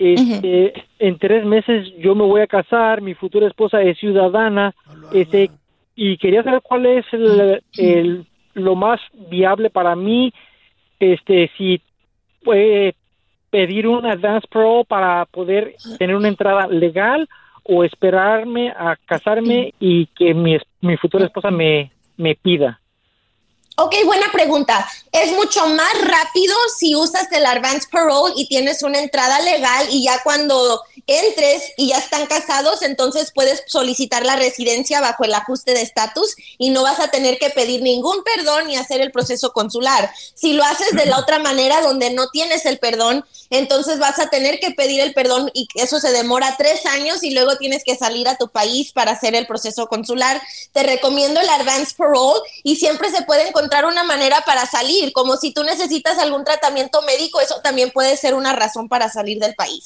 este, 0.03 0.73
en 0.99 1.17
tres 1.17 1.45
meses 1.45 1.87
yo 1.99 2.15
me 2.15 2.23
voy 2.25 2.41
a 2.41 2.47
casar, 2.47 3.01
mi 3.01 3.13
futura 3.13 3.47
esposa 3.47 3.81
es 3.81 3.97
ciudadana, 3.97 4.73
este, 5.09 5.51
y 5.95 6.17
quería 6.17 6.43
saber 6.43 6.61
cuál 6.61 6.85
es 6.85 7.05
el, 7.13 7.61
el- 7.77 8.25
lo 8.55 8.75
más 8.75 8.99
viable 9.29 9.69
para 9.69 9.95
mí, 9.95 10.31
este, 10.99 11.49
si 11.57 11.81
puede 12.43 12.95
pedir 13.49 13.87
un 13.87 14.05
advance 14.05 14.47
pro 14.49 14.83
para 14.87 15.25
poder 15.25 15.75
tener 15.97 16.15
una 16.15 16.27
entrada 16.27 16.67
legal 16.67 17.27
o 17.63 17.83
esperarme 17.83 18.69
a 18.71 18.95
casarme 19.05 19.73
y 19.79 20.07
que 20.07 20.33
mi, 20.33 20.55
es- 20.55 20.63
mi 20.81 20.97
futura 20.97 21.25
esposa 21.25 21.49
me, 21.51 21.91
me 22.17 22.35
pida. 22.35 22.79
Ok, 23.75 23.95
buena 24.05 24.31
pregunta. 24.31 24.87
Es 25.11 25.31
mucho 25.31 25.65
más 25.67 25.93
rápido 26.01 26.55
si 26.77 26.95
usas 26.95 27.31
el 27.31 27.45
advance 27.45 27.87
parole 27.91 28.33
y 28.37 28.47
tienes 28.47 28.83
una 28.83 28.99
entrada 28.99 29.39
legal 29.39 29.87
y 29.89 30.03
ya 30.03 30.21
cuando 30.23 30.83
entres 31.07 31.63
y 31.77 31.89
ya 31.89 31.97
están 31.97 32.25
casados, 32.27 32.81
entonces 32.81 33.31
puedes 33.33 33.63
solicitar 33.67 34.25
la 34.25 34.35
residencia 34.35 35.01
bajo 35.01 35.23
el 35.25 35.33
ajuste 35.33 35.73
de 35.73 35.81
estatus 35.81 36.35
y 36.57 36.69
no 36.69 36.83
vas 36.83 36.99
a 36.99 37.09
tener 37.09 37.37
que 37.37 37.49
pedir 37.49 37.81
ningún 37.81 38.23
perdón 38.23 38.67
ni 38.67 38.77
hacer 38.77 39.01
el 39.01 39.11
proceso 39.11 39.51
consular. 39.51 40.11
Si 40.33 40.53
lo 40.53 40.63
haces 40.63 40.91
de 40.93 41.05
la 41.05 41.19
otra 41.19 41.39
manera 41.39 41.81
donde 41.81 42.09
no 42.11 42.29
tienes 42.29 42.65
el 42.65 42.79
perdón, 42.79 43.25
entonces 43.49 43.99
vas 43.99 44.19
a 44.19 44.29
tener 44.29 44.59
que 44.59 44.71
pedir 44.71 45.01
el 45.01 45.13
perdón 45.13 45.51
y 45.53 45.67
eso 45.75 45.99
se 45.99 46.11
demora 46.11 46.55
tres 46.57 46.85
años 46.85 47.23
y 47.23 47.31
luego 47.31 47.57
tienes 47.57 47.83
que 47.83 47.95
salir 47.95 48.27
a 48.27 48.37
tu 48.37 48.47
país 48.49 48.91
para 48.93 49.11
hacer 49.11 49.35
el 49.35 49.45
proceso 49.45 49.87
consular. 49.87 50.41
Te 50.71 50.83
recomiendo 50.83 51.39
el 51.39 51.49
advance 51.49 51.93
parole 51.95 52.39
y 52.63 52.77
siempre 52.77 53.11
se 53.11 53.23
puede 53.23 53.47
encontrar 53.47 53.85
una 53.85 54.03
manera 54.03 54.41
para 54.45 54.65
salir, 54.65 55.11
como 55.13 55.37
si 55.37 55.53
tú 55.53 55.63
necesitas 55.63 56.17
algún 56.17 56.43
tratamiento 56.43 57.01
médico, 57.03 57.39
eso 57.41 57.59
también 57.61 57.91
puede 57.91 58.17
ser 58.17 58.33
una 58.33 58.53
razón 58.53 58.87
para 58.87 59.09
salir 59.09 59.39
del 59.39 59.55
país. 59.55 59.83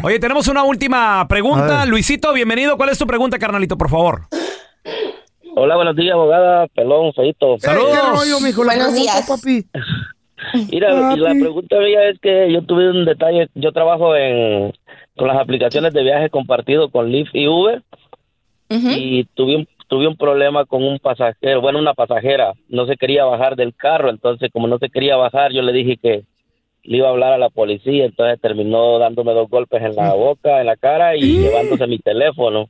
Oye, 0.04 0.18
tenemos 0.18 0.48
una 0.48 0.64
última 0.64 1.26
pregunta. 1.28 1.84
Luisito, 1.86 2.32
bienvenido. 2.32 2.76
¿Cuál 2.76 2.90
es 2.90 2.98
tu 2.98 3.06
pregunta, 3.06 3.38
carnalito, 3.38 3.76
por 3.76 3.88
favor? 3.90 4.22
Hola, 5.56 5.76
buenos 5.76 5.96
días, 5.96 6.14
abogada. 6.14 6.66
Pelón, 6.68 7.12
feito. 7.12 7.58
Saludos. 7.58 7.90
¿Qué 7.92 7.98
rollo, 8.18 8.40
mijo? 8.40 8.64
La 8.64 8.74
Buenos 8.74 8.92
pregunta, 8.92 9.12
días. 9.12 9.28
papi. 9.28 9.66
Mira, 10.72 10.92
la 11.16 11.30
pregunta 11.32 11.78
mía 11.80 12.08
es 12.08 12.18
que 12.20 12.50
yo 12.52 12.62
tuve 12.62 12.90
un 12.90 13.04
detalle. 13.04 13.48
Yo 13.54 13.72
trabajo 13.72 14.16
en 14.16 14.72
con 15.16 15.28
las 15.28 15.36
aplicaciones 15.38 15.92
de 15.92 16.02
viaje 16.02 16.30
compartido 16.30 16.88
con 16.90 17.10
Lyft 17.10 17.34
y 17.34 17.46
Uber 17.46 17.82
y 18.70 19.24
tuve 19.34 19.56
un, 19.56 19.68
tuve 19.88 20.06
un 20.06 20.16
problema 20.16 20.64
con 20.64 20.82
un 20.82 20.98
pasajero, 20.98 21.60
bueno, 21.60 21.78
una 21.78 21.92
pasajera. 21.92 22.52
No 22.68 22.86
se 22.86 22.96
quería 22.96 23.24
bajar 23.24 23.54
del 23.56 23.74
carro, 23.74 24.08
entonces 24.08 24.48
como 24.50 24.66
no 24.66 24.78
se 24.78 24.88
quería 24.88 25.16
bajar, 25.16 25.52
yo 25.52 25.60
le 25.60 25.72
dije 25.72 25.98
que 25.98 26.22
le 26.82 26.96
iba 26.98 27.08
a 27.08 27.10
hablar 27.10 27.32
a 27.32 27.38
la 27.38 27.50
policía, 27.50 28.04
entonces 28.06 28.40
terminó 28.40 28.98
dándome 28.98 29.32
dos 29.32 29.48
golpes 29.48 29.82
en 29.82 29.94
la 29.96 30.14
boca, 30.14 30.60
en 30.60 30.66
la 30.66 30.76
cara 30.76 31.16
y 31.16 31.20
llevándose 31.42 31.86
mi 31.86 31.98
teléfono. 31.98 32.68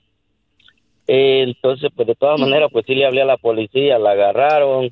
Eh, 1.06 1.42
entonces, 1.42 1.90
pues 1.94 2.06
de 2.06 2.14
todas 2.14 2.38
maneras, 2.40 2.68
pues 2.72 2.84
sí 2.86 2.94
le 2.94 3.06
hablé 3.06 3.22
a 3.22 3.26
la 3.26 3.36
policía, 3.36 3.98
la 3.98 4.12
agarraron, 4.12 4.90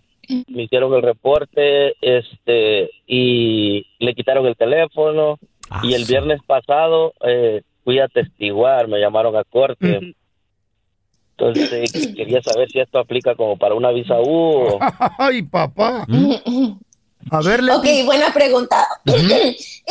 me 0.49 0.63
hicieron 0.65 0.93
el 0.95 1.03
reporte, 1.03 1.95
este, 2.01 2.91
y 3.07 3.87
le 3.99 4.15
quitaron 4.15 4.47
el 4.47 4.57
teléfono. 4.57 5.39
y 5.83 5.95
el 5.95 6.05
viernes 6.07 6.41
pasado 6.47 7.13
eh, 7.27 7.63
fui 7.85 7.99
a 8.01 8.09
testiguar, 8.09 8.89
me 8.89 8.99
llamaron 9.01 9.37
a 9.37 9.45
corte. 9.45 10.15
Entonces 11.37 11.93
quería 12.17 12.43
saber 12.43 12.69
si 12.69 12.81
esto 12.81 12.99
aplica 12.99 13.35
como 13.37 13.57
para 13.57 13.75
una 13.75 13.91
visa 13.93 14.21
U. 14.21 14.27
o- 14.27 14.79
Ay, 15.19 15.43
papá. 15.43 16.05
A 17.31 17.41
ver, 17.41 17.63
Ok, 17.71 17.87
buena 18.05 18.33
pregunta. 18.33 18.87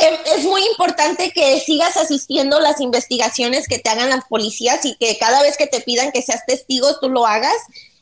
Em, 0.00 0.14
es 0.36 0.44
muy 0.44 0.64
importante 0.66 1.32
que 1.32 1.58
sigas 1.58 1.96
asistiendo 1.96 2.60
las 2.60 2.80
investigaciones 2.80 3.66
que 3.66 3.80
te 3.80 3.90
hagan 3.90 4.10
las 4.10 4.24
policías 4.26 4.84
y 4.84 4.94
que 4.94 5.18
cada 5.18 5.42
vez 5.42 5.56
que 5.56 5.66
te 5.66 5.80
pidan 5.80 6.12
que 6.12 6.22
seas 6.22 6.46
testigo, 6.46 7.00
tú 7.00 7.08
lo 7.08 7.26
hagas. 7.26 7.56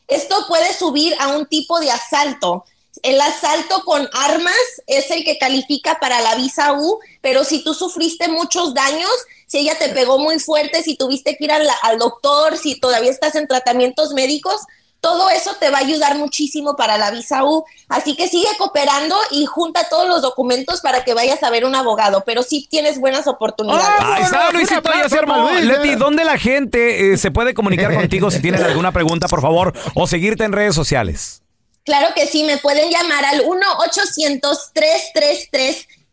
Esto 0.06 0.44
puede 0.46 0.74
subir 0.74 1.14
a 1.18 1.28
un 1.28 1.46
tipo 1.46 1.80
de 1.80 1.90
asalto. 1.90 2.66
El 3.02 3.18
asalto 3.20 3.82
con 3.84 4.08
armas 4.12 4.54
es 4.86 5.10
el 5.10 5.24
que 5.24 5.38
califica 5.38 5.98
para 5.98 6.20
la 6.20 6.34
visa 6.34 6.74
U, 6.74 6.98
pero 7.22 7.44
si 7.44 7.64
tú 7.64 7.72
sufriste 7.72 8.28
muchos 8.28 8.74
daños, 8.74 9.10
si 9.46 9.58
ella 9.58 9.78
te 9.78 9.88
pegó 9.88 10.18
muy 10.18 10.38
fuerte, 10.38 10.82
si 10.82 10.96
tuviste 10.96 11.36
que 11.36 11.44
ir 11.44 11.52
al, 11.52 11.66
al 11.82 11.98
doctor, 11.98 12.58
si 12.58 12.78
todavía 12.78 13.10
estás 13.10 13.34
en 13.36 13.46
tratamientos 13.46 14.12
médicos, 14.12 14.60
todo 15.00 15.30
eso 15.30 15.54
te 15.60 15.70
va 15.70 15.78
a 15.78 15.80
ayudar 15.82 16.16
muchísimo 16.16 16.76
para 16.76 16.98
la 16.98 17.10
visa 17.10 17.44
U. 17.44 17.64
Así 17.88 18.16
que 18.16 18.28
sigue 18.28 18.48
cooperando 18.58 19.16
y 19.30 19.46
junta 19.46 19.88
todos 19.88 20.08
los 20.08 20.22
documentos 20.22 20.80
para 20.80 21.04
que 21.04 21.14
vayas 21.14 21.42
a 21.42 21.50
ver 21.50 21.64
un 21.64 21.74
abogado, 21.74 22.24
pero 22.24 22.42
sí 22.42 22.66
tienes 22.68 22.98
buenas 22.98 23.26
oportunidades. 23.26 24.00
Ahí 24.00 24.22
está, 24.22 24.50
Luisito, 24.50 24.90
ya 24.92 25.08
se 25.08 25.18
armó. 25.18 25.50
Leti, 25.50 25.94
¿dónde 25.94 26.24
la 26.24 26.38
gente 26.38 27.12
eh, 27.12 27.18
se 27.18 27.30
puede 27.30 27.54
comunicar 27.54 27.94
contigo 27.96 28.30
si 28.30 28.40
tienen 28.40 28.62
alguna 28.62 28.92
pregunta, 28.92 29.28
por 29.28 29.40
favor, 29.40 29.72
o 29.94 30.06
seguirte 30.06 30.44
en 30.44 30.52
redes 30.52 30.74
sociales? 30.74 31.42
Claro 31.84 32.08
que 32.14 32.26
sí, 32.26 32.42
me 32.42 32.58
pueden 32.58 32.90
llamar 32.90 33.24
al 33.24 33.42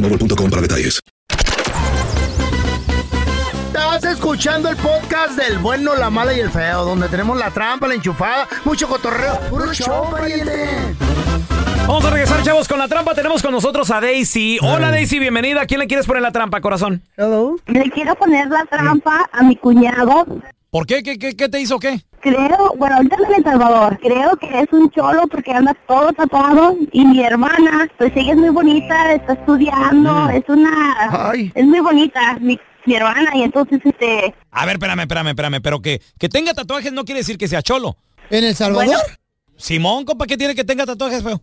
boostmobile.com 0.01 0.49
para 0.49 0.61
detalles. 0.61 0.99
Estás 3.67 4.03
escuchando 4.05 4.69
el 4.69 4.77
podcast 4.77 5.37
del 5.37 5.59
bueno, 5.59 5.95
la 5.95 6.09
mala 6.09 6.33
y 6.33 6.39
el 6.39 6.49
feo, 6.49 6.85
donde 6.85 7.07
tenemos 7.09 7.37
la 7.37 7.51
trampa, 7.51 7.87
la 7.87 7.95
enchufada, 7.95 8.47
mucho 8.65 8.87
cotorreo. 8.87 9.39
¡Puro 9.49 9.73
show! 9.73 10.05
Vamos 11.87 12.05
a 12.05 12.09
regresar, 12.09 12.41
chavos, 12.43 12.67
con 12.67 12.79
la 12.79 12.87
trampa. 12.87 13.13
Tenemos 13.13 13.41
con 13.41 13.51
nosotros 13.51 13.91
a 13.91 13.99
Daisy. 13.99 14.59
Hola, 14.61 14.91
Daisy, 14.91 15.19
bienvenida. 15.19 15.61
¿A 15.61 15.65
quién 15.65 15.79
le 15.79 15.87
quieres 15.87 16.05
poner 16.05 16.21
la 16.21 16.31
trampa, 16.31 16.61
corazón? 16.61 17.01
Hello. 17.17 17.57
Le 17.65 17.89
quiero 17.91 18.15
poner 18.15 18.47
la 18.47 18.65
trampa 18.65 19.29
a 19.31 19.43
mi 19.43 19.55
cuñado. 19.57 20.25
¿Por 20.71 20.87
qué? 20.87 21.03
¿Qué, 21.03 21.19
qué, 21.19 21.35
qué 21.35 21.49
te 21.49 21.59
hizo 21.59 21.79
qué? 21.79 21.99
Creo, 22.21 22.73
bueno, 22.77 22.95
ahorita 22.95 23.17
en 23.27 23.33
El 23.35 23.43
Salvador, 23.43 23.99
creo 24.01 24.37
que 24.37 24.47
es 24.61 24.67
un 24.71 24.89
cholo 24.91 25.27
porque 25.27 25.51
anda 25.51 25.75
todo 25.85 26.13
tatuado 26.13 26.77
y 26.93 27.03
mi 27.05 27.21
hermana, 27.21 27.89
pues 27.97 28.13
ella 28.15 28.31
es 28.31 28.37
muy 28.37 28.51
bonita, 28.51 29.11
está 29.11 29.33
estudiando, 29.33 30.29
es 30.29 30.43
una, 30.47 31.33
es 31.53 31.65
muy 31.65 31.79
bonita, 31.81 32.37
mi, 32.39 32.57
mi 32.85 32.95
hermana 32.95 33.31
y 33.35 33.41
entonces 33.41 33.81
este, 33.83 34.33
A 34.51 34.65
ver, 34.65 34.75
espérame, 34.75 35.01
espérame, 35.01 35.27
espérame. 35.27 35.61
Pero 35.61 35.81
que, 35.81 36.01
que 36.17 36.29
tenga 36.29 36.53
tatuajes 36.53 36.93
no 36.93 37.03
quiere 37.03 37.19
decir 37.19 37.37
que 37.37 37.49
sea 37.49 37.61
cholo. 37.61 37.97
¿En 38.29 38.45
El 38.45 38.55
Salvador? 38.55 38.85
Bueno. 38.85 38.99
Simón, 39.57 40.05
compa, 40.05 40.25
¿qué 40.25 40.37
tiene 40.37 40.55
que 40.55 40.63
tenga 40.63 40.85
tatuajes, 40.85 41.21
feo? 41.21 41.41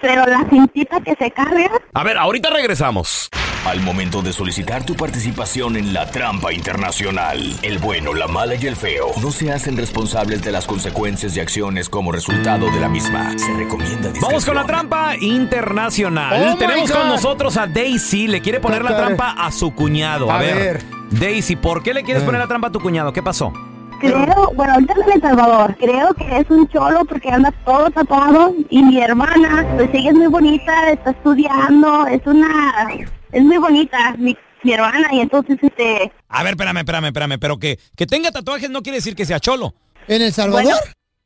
pero 0.00 0.24
la 0.26 0.46
cintita 0.48 1.00
que 1.00 1.14
se 1.18 1.30
carga, 1.30 1.70
A 1.92 2.04
ver, 2.04 2.16
ahorita 2.16 2.48
regresamos. 2.50 3.28
Al 3.66 3.80
momento 3.82 4.22
de 4.22 4.32
solicitar 4.32 4.84
tu 4.84 4.94
participación 4.96 5.76
en 5.76 5.92
la 5.92 6.10
trampa 6.10 6.52
internacional, 6.52 7.38
el 7.62 7.78
bueno, 7.78 8.14
la 8.14 8.26
mala 8.26 8.54
y 8.54 8.66
el 8.66 8.74
feo 8.74 9.08
no 9.22 9.30
se 9.30 9.52
hacen 9.52 9.76
responsables 9.76 10.42
de 10.42 10.50
las 10.50 10.66
consecuencias 10.66 11.36
y 11.36 11.40
acciones 11.40 11.88
como 11.88 12.10
resultado 12.10 12.70
de 12.70 12.80
la 12.80 12.88
misma. 12.88 13.32
Se 13.38 13.52
recomienda 13.54 13.96
discreción. 14.08 14.22
Vamos 14.28 14.44
con 14.46 14.54
la 14.56 14.64
trampa 14.64 15.14
internacional. 15.20 16.52
Oh 16.54 16.56
Tenemos 16.58 16.90
con 16.90 17.06
nosotros 17.08 17.56
a 17.58 17.66
Daisy. 17.66 18.26
Le 18.28 18.40
quiere 18.40 18.60
poner 18.60 18.82
la 18.82 18.96
trampa 18.96 19.32
a 19.38 19.52
su 19.52 19.72
cuñado. 19.74 20.30
A, 20.30 20.36
A 20.38 20.40
ver. 20.40 20.54
ver. 20.56 20.84
Daisy, 21.10 21.54
¿por 21.56 21.82
qué 21.82 21.92
le 21.94 22.02
quieres 22.02 22.22
Eh. 22.22 22.26
poner 22.26 22.40
la 22.40 22.48
trampa 22.48 22.68
a 22.68 22.72
tu 22.72 22.80
cuñado? 22.80 23.12
¿Qué 23.12 23.22
pasó? 23.22 23.52
creo, 24.00 24.50
bueno, 24.56 24.72
ahorita 24.72 24.94
en 25.06 25.12
El 25.12 25.20
Salvador, 25.20 25.76
creo 25.78 26.14
que 26.14 26.38
es 26.38 26.48
un 26.48 26.66
cholo 26.68 27.04
porque 27.04 27.28
anda 27.30 27.52
todo 27.66 27.90
tatuado 27.90 28.54
y 28.70 28.82
mi 28.82 28.98
hermana, 28.98 29.66
pues 29.76 29.90
ella 29.92 30.08
es 30.08 30.16
muy 30.16 30.28
bonita, 30.28 30.90
está 30.90 31.10
estudiando, 31.10 32.06
es 32.06 32.22
una, 32.24 32.72
es 33.32 33.42
muy 33.42 33.58
bonita, 33.58 34.14
mi, 34.18 34.36
mi 34.62 34.72
hermana 34.72 35.08
y 35.12 35.20
entonces 35.20 35.58
este, 35.62 36.12
A 36.28 36.42
ver, 36.42 36.52
espérame, 36.52 36.78
espérame, 36.78 37.04
espérame. 37.06 37.38
Pero 37.38 37.58
que, 37.58 37.78
que 37.96 38.06
tenga 38.06 38.30
tatuajes 38.30 38.70
no 38.70 38.82
quiere 38.82 38.98
decir 38.98 39.14
que 39.14 39.24
sea 39.26 39.40
cholo. 39.40 39.74
¿En 40.08 40.22
El 40.22 40.32
Salvador? 40.32 40.64
Bueno. 40.64 40.76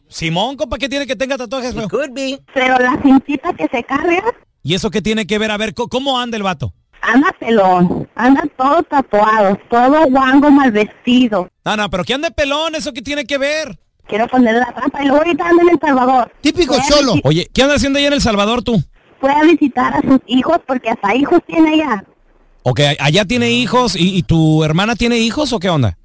Simón, 0.09 0.57
compa, 0.57 0.79
¿qué 0.79 0.89
tiene 0.89 1.07
que 1.07 1.17
tenga 1.17 1.37
tatuajes, 1.37 1.75
feo? 1.75 1.89
Could 1.89 2.11
be. 2.13 2.39
Pero 2.55 2.79
la 2.79 3.01
cintita 3.03 3.53
que 3.55 3.67
se 3.69 3.83
carga, 3.85 4.23
¿Y 4.63 4.75
eso 4.75 4.91
qué 4.91 5.03
tiene 5.03 5.27
que 5.27 5.39
ver? 5.39 5.51
A 5.51 5.57
ver, 5.59 5.75
¿co- 5.75 5.89
¿cómo 5.89 6.19
anda 6.19 6.37
el 6.37 6.43
vato? 6.43 6.73
anda 7.07 7.31
pelón, 7.39 8.09
anda 8.15 8.43
todo 8.57 8.83
tatuado, 8.85 9.59
todo 9.69 10.07
guango 10.07 10.51
mal 10.51 10.73
vestido. 10.73 11.51
No, 11.63 11.77
no, 11.77 11.91
pero 11.91 12.03
que 12.03 12.15
ande 12.15 12.31
pelón, 12.31 12.75
¿eso 12.75 12.95
qué 12.95 13.03
tiene 13.03 13.27
que 13.27 13.37
ver? 13.37 13.79
Quiero 14.07 14.27
ponerle 14.27 14.61
la 14.61 14.73
trampa 14.73 15.03
y 15.03 15.07
luego 15.09 15.19
ahorita 15.19 15.47
anda 15.47 15.63
en 15.65 15.69
El 15.69 15.79
Salvador. 15.81 16.33
Típico 16.41 16.77
cholo. 16.89 17.15
Oye, 17.25 17.51
¿qué 17.53 17.63
anda 17.63 17.75
haciendo 17.75 17.99
allá 17.99 18.09
en 18.09 18.15
El 18.15 18.23
Salvador 18.23 18.63
tú? 18.63 18.83
Fue 19.25 19.33
a 19.33 19.43
visitar 19.43 19.95
a 19.97 20.03
sus 20.03 20.21
hijos 20.27 20.59
porque 20.67 20.91
hasta 20.91 21.15
hijos 21.15 21.41
tiene 21.47 21.77
ella. 21.77 22.05
Ok, 22.63 22.81
allá 23.01 23.25
tiene 23.25 23.53
hijos 23.53 23.97
y, 23.97 24.19
y 24.19 24.23
tu 24.23 24.63
hermana 24.63 24.97
tiene 24.97 25.17
hijos 25.17 25.51
o 25.55 25.59
qué 25.59 25.71
onda? 25.71 25.97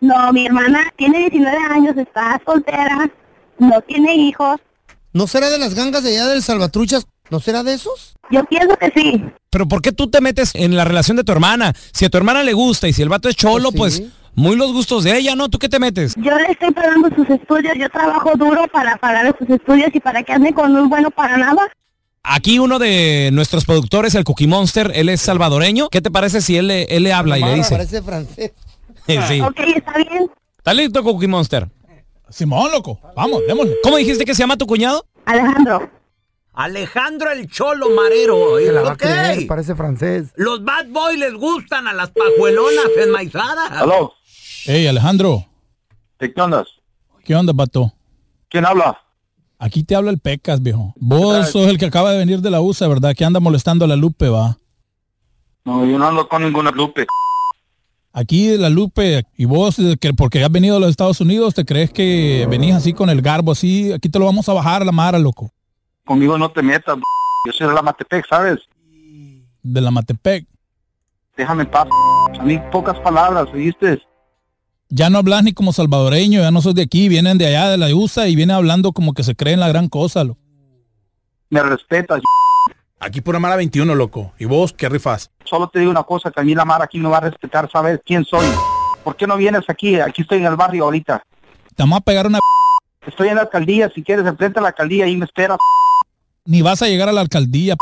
No, 0.00 0.32
mi 0.32 0.46
hermana 0.46 0.84
tiene 0.96 1.18
19 1.18 1.58
años, 1.72 1.96
está 1.96 2.40
soltera, 2.46 3.10
no 3.58 3.80
tiene 3.80 4.14
hijos. 4.14 4.60
¿No 5.12 5.26
será 5.26 5.50
de 5.50 5.58
las 5.58 5.74
gangas 5.74 6.04
de 6.04 6.10
allá 6.10 6.28
del 6.28 6.40
Salvatruchas? 6.40 7.08
¿No 7.30 7.40
será 7.40 7.64
de 7.64 7.74
esos? 7.74 8.14
Yo 8.30 8.44
pienso 8.44 8.76
que 8.76 8.92
sí. 8.94 9.24
Pero 9.50 9.66
¿por 9.66 9.82
qué 9.82 9.90
tú 9.90 10.08
te 10.08 10.20
metes 10.20 10.54
en 10.54 10.76
la 10.76 10.84
relación 10.84 11.16
de 11.16 11.24
tu 11.24 11.32
hermana? 11.32 11.72
Si 11.92 12.04
a 12.04 12.10
tu 12.10 12.16
hermana 12.16 12.44
le 12.44 12.52
gusta 12.52 12.86
y 12.86 12.92
si 12.92 13.02
el 13.02 13.08
vato 13.08 13.28
es 13.28 13.34
cholo, 13.34 13.72
pues, 13.72 14.04
muy 14.36 14.54
los 14.54 14.72
gustos 14.72 15.02
de 15.02 15.18
ella, 15.18 15.34
¿no? 15.34 15.48
¿Tú 15.48 15.58
qué 15.58 15.68
te 15.68 15.80
metes? 15.80 16.14
Yo 16.14 16.38
le 16.38 16.52
estoy 16.52 16.70
pagando 16.70 17.08
sus 17.16 17.28
estudios, 17.28 17.74
yo 17.76 17.88
trabajo 17.90 18.36
duro 18.36 18.68
para 18.72 18.96
pagar 18.98 19.34
sus 19.36 19.50
estudios 19.50 19.90
y 19.92 19.98
para 19.98 20.22
que 20.22 20.32
ande 20.32 20.52
con 20.52 20.76
un 20.76 20.88
bueno 20.88 21.10
para 21.10 21.36
nada. 21.36 21.68
Aquí 22.30 22.58
uno 22.58 22.78
de 22.78 23.30
nuestros 23.32 23.64
productores, 23.64 24.14
el 24.14 24.24
Cookie 24.24 24.46
Monster, 24.46 24.92
él 24.94 25.08
es 25.08 25.22
salvadoreño. 25.22 25.88
¿Qué 25.88 26.02
te 26.02 26.10
parece 26.10 26.42
si 26.42 26.56
él 26.56 26.66
le, 26.68 26.82
él 26.84 27.02
le 27.04 27.12
habla 27.12 27.38
y 27.38 27.42
le 27.42 27.54
dice? 27.54 27.70
Parece 27.70 28.02
francés. 28.02 28.52
sí. 29.06 29.40
Ok, 29.40 29.58
está 29.74 29.94
bien. 29.96 30.30
¿Está 30.58 30.74
listo, 30.74 31.02
Cookie 31.02 31.26
Monster? 31.26 31.68
Simón, 32.28 32.70
loco. 32.70 33.00
Vamos, 33.16 33.42
démosle. 33.46 33.76
¿Cómo 33.82 33.96
dijiste 33.96 34.26
que 34.26 34.34
se 34.34 34.40
llama 34.40 34.58
tu 34.58 34.66
cuñado? 34.66 35.06
Alejandro. 35.24 35.90
Alejandro 36.52 37.30
el 37.30 37.48
Cholo 37.48 37.90
Marero. 37.90 38.58
Se 38.58 38.72
la 38.72 38.82
va 38.82 38.90
a 38.90 38.92
Ok. 38.92 38.98
creer, 38.98 39.46
parece 39.46 39.74
francés. 39.74 40.28
Los 40.36 40.62
bad 40.62 40.86
boys 40.88 41.18
les 41.18 41.32
gustan 41.32 41.86
a 41.88 41.94
las 41.94 42.10
pajuelonas 42.10 42.84
enmaizadas. 43.02 43.70
Aló. 43.70 44.12
Hey, 44.64 44.86
Alejandro. 44.86 45.46
¿Qué 46.18 46.32
andas? 46.36 46.66
¿Qué 47.24 47.34
onda, 47.34 47.52
vato? 47.54 47.92
¿Quién 48.50 48.66
habla? 48.66 49.00
Aquí 49.58 49.82
te 49.82 49.96
habla 49.96 50.10
el 50.10 50.18
Pecas, 50.20 50.62
viejo. 50.62 50.94
Vos 50.96 51.50
sos 51.50 51.66
el 51.66 51.78
que 51.78 51.86
acaba 51.86 52.12
de 52.12 52.18
venir 52.18 52.40
de 52.40 52.50
la 52.50 52.60
USA, 52.60 52.86
¿verdad? 52.86 53.14
Que 53.16 53.24
anda 53.24 53.40
molestando 53.40 53.84
a 53.84 53.88
la 53.88 53.96
Lupe, 53.96 54.28
va. 54.28 54.56
No, 55.64 55.84
yo 55.84 55.98
no 55.98 56.06
ando 56.06 56.28
con 56.28 56.42
ninguna 56.44 56.70
Lupe. 56.70 57.06
Aquí 58.12 58.56
la 58.56 58.70
Lupe, 58.70 59.24
y 59.36 59.44
vos, 59.44 59.78
eh, 59.78 59.96
que 60.00 60.14
porque 60.14 60.42
has 60.42 60.50
venido 60.50 60.76
a 60.76 60.80
los 60.80 60.90
Estados 60.90 61.20
Unidos, 61.20 61.54
¿te 61.54 61.64
crees 61.64 61.92
que 61.92 62.46
venís 62.48 62.74
así 62.74 62.92
con 62.92 63.10
el 63.10 63.20
garbo 63.20 63.52
así? 63.52 63.92
Aquí 63.92 64.08
te 64.08 64.18
lo 64.18 64.24
vamos 64.24 64.48
a 64.48 64.52
bajar 64.52 64.82
a 64.82 64.84
la 64.84 64.92
mara, 64.92 65.18
loco. 65.18 65.50
Conmigo 66.04 66.38
no 66.38 66.50
te 66.50 66.62
metas. 66.62 66.96
Yo 67.44 67.52
soy 67.52 67.66
de 67.68 67.74
la 67.74 67.82
Matepec, 67.82 68.26
¿sabes? 68.28 68.60
De 69.62 69.80
la 69.80 69.90
Matepec. 69.90 70.46
Déjame 71.36 71.64
en 71.64 71.70
paz. 71.70 71.86
A 72.38 72.42
mí 72.44 72.60
pocas 72.72 72.98
palabras, 73.00 73.48
¿oíste? 73.52 74.00
Ya 74.90 75.10
no 75.10 75.18
hablas 75.18 75.42
ni 75.42 75.52
como 75.52 75.72
salvadoreño, 75.72 76.40
ya 76.40 76.50
no 76.50 76.62
sos 76.62 76.74
de 76.74 76.82
aquí, 76.82 77.08
vienen 77.08 77.36
de 77.36 77.46
allá, 77.46 77.68
de 77.68 77.76
la 77.76 77.94
USA, 77.94 78.26
y 78.26 78.34
vienen 78.34 78.56
hablando 78.56 78.92
como 78.92 79.12
que 79.12 79.22
se 79.22 79.36
creen 79.36 79.60
la 79.60 79.68
gran 79.68 79.88
cosa, 79.88 80.24
loco. 80.24 80.40
Me 81.50 81.62
respetas. 81.62 82.22
Aquí 82.98 83.20
por 83.20 83.38
Mara 83.38 83.56
21, 83.56 83.94
loco. 83.94 84.32
¿Y 84.38 84.46
vos 84.46 84.72
qué 84.72 84.88
rifas? 84.88 85.30
Solo 85.44 85.68
te 85.68 85.80
digo 85.80 85.90
una 85.90 86.04
cosa, 86.04 86.30
que 86.30 86.40
a 86.40 86.44
mí 86.44 86.54
la 86.54 86.64
Mara 86.64 86.84
aquí 86.84 86.98
no 86.98 87.10
va 87.10 87.18
a 87.18 87.20
respetar, 87.20 87.70
¿sabes 87.70 88.00
quién 88.04 88.24
soy? 88.24 88.46
¿Por 89.04 89.14
qué 89.16 89.26
no 89.26 89.36
vienes 89.36 89.62
aquí? 89.68 90.00
Aquí 90.00 90.22
estoy 90.22 90.38
en 90.38 90.46
el 90.46 90.56
barrio 90.56 90.84
ahorita. 90.84 91.22
Te 91.76 91.82
vamos 91.82 91.98
a 91.98 92.00
pegar 92.00 92.26
una... 92.26 92.38
Estoy 93.06 93.28
en 93.28 93.36
la 93.36 93.42
alcaldía, 93.42 93.90
si 93.94 94.02
quieres, 94.02 94.26
enfrente 94.26 94.58
a 94.58 94.62
la 94.62 94.68
alcaldía 94.68 95.06
y 95.06 95.16
me 95.16 95.26
esperas. 95.26 95.58
Ni 96.44 96.62
vas 96.62 96.80
a 96.82 96.88
llegar 96.88 97.08
a 97.08 97.12
la 97.12 97.20
alcaldía. 97.20 97.76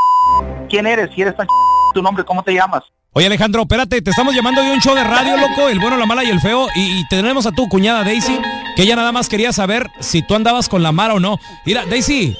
¿Quién 0.68 0.86
eres? 0.86 1.10
Si 1.14 1.22
eres 1.22 1.36
tan 1.36 1.46
tu 1.94 2.02
nombre, 2.02 2.24
¿cómo 2.24 2.42
te 2.42 2.52
llamas? 2.52 2.82
Oye, 3.16 3.28
Alejandro, 3.28 3.62
espérate, 3.62 4.02
te 4.02 4.10
estamos 4.10 4.34
llamando 4.34 4.62
de 4.62 4.70
un 4.70 4.78
show 4.78 4.94
de 4.94 5.02
radio, 5.02 5.38
loco, 5.38 5.70
el 5.70 5.80
bueno, 5.80 5.96
la 5.96 6.04
mala 6.04 6.22
y 6.22 6.28
el 6.28 6.38
feo, 6.38 6.66
y, 6.74 7.00
y 7.00 7.08
tenemos 7.08 7.46
a 7.46 7.50
tu 7.50 7.66
cuñada 7.66 8.04
Daisy, 8.04 8.38
que 8.76 8.82
ella 8.82 8.94
nada 8.94 9.10
más 9.10 9.30
quería 9.30 9.54
saber 9.54 9.88
si 10.00 10.20
tú 10.20 10.34
andabas 10.34 10.68
con 10.68 10.82
la 10.82 10.92
Mara 10.92 11.14
o 11.14 11.18
no. 11.18 11.38
Mira, 11.64 11.86
Daisy, 11.86 12.36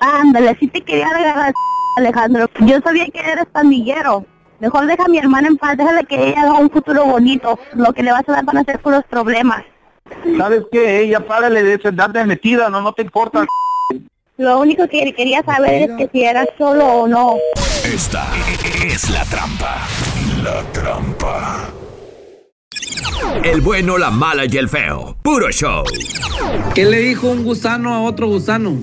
Ándale, 0.00 0.54
sí 0.60 0.66
te 0.68 0.82
quería 0.82 1.08
regalar, 1.08 1.54
Alejandro. 1.96 2.46
Yo 2.60 2.78
sabía 2.82 3.06
que 3.06 3.20
eres 3.20 3.46
pandillero. 3.46 4.26
Mejor 4.60 4.84
deja 4.84 5.04
a 5.04 5.08
mi 5.08 5.16
hermana 5.16 5.48
en 5.48 5.56
paz, 5.56 5.78
déjale 5.78 6.04
que 6.04 6.28
ella 6.28 6.42
haga 6.42 6.54
un 6.54 6.68
futuro 6.68 7.06
bonito. 7.06 7.58
Lo 7.72 7.94
que 7.94 8.02
le 8.02 8.12
vas 8.12 8.28
a 8.28 8.32
dar 8.32 8.44
van 8.44 8.58
a 8.58 8.64
ser 8.64 8.80
puros 8.80 9.04
problemas. 9.08 9.64
¿Sabes 10.36 10.64
qué? 10.70 11.00
Ella 11.04 11.20
párale 11.20 11.62
de 11.62 11.88
andar 11.88 12.12
de 12.12 12.26
metida, 12.26 12.68
no, 12.68 12.82
no 12.82 12.92
te 12.92 13.00
importa. 13.00 13.46
Lo 14.38 14.60
único 14.60 14.86
que 14.86 15.12
quería 15.14 15.42
saber 15.42 15.90
es 15.90 15.96
que 15.96 16.08
si 16.12 16.22
eras 16.22 16.46
solo 16.56 16.86
o 16.86 17.08
no. 17.08 17.34
Esta 17.84 18.24
es 18.86 19.10
la 19.10 19.24
trampa. 19.24 19.78
La 20.44 20.62
trampa. 20.72 21.70
El 23.42 23.60
bueno, 23.62 23.98
la 23.98 24.12
mala 24.12 24.44
y 24.44 24.56
el 24.56 24.68
feo. 24.68 25.16
Puro 25.24 25.50
show. 25.50 25.82
¿Qué 26.72 26.84
le 26.84 27.00
dijo 27.00 27.26
un 27.28 27.42
gusano 27.42 27.92
a 27.92 28.02
otro 28.02 28.28
gusano? 28.28 28.78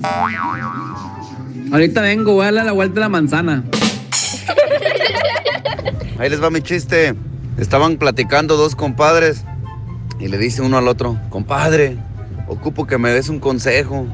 Ahorita 1.72 2.02
vengo, 2.02 2.34
voy 2.34 2.42
a 2.42 2.44
darle 2.52 2.64
la 2.64 2.72
vuelta 2.72 3.00
a 3.00 3.04
la 3.04 3.08
manzana. 3.08 3.64
Ahí 6.18 6.28
les 6.28 6.42
va 6.42 6.50
mi 6.50 6.60
chiste. 6.60 7.14
Estaban 7.56 7.96
platicando 7.96 8.58
dos 8.58 8.76
compadres 8.76 9.42
y 10.20 10.28
le 10.28 10.36
dice 10.36 10.60
uno 10.60 10.76
al 10.76 10.86
otro, 10.86 11.18
compadre, 11.30 11.96
ocupo 12.46 12.86
que 12.86 12.98
me 12.98 13.08
des 13.08 13.30
un 13.30 13.40
consejo. 13.40 14.06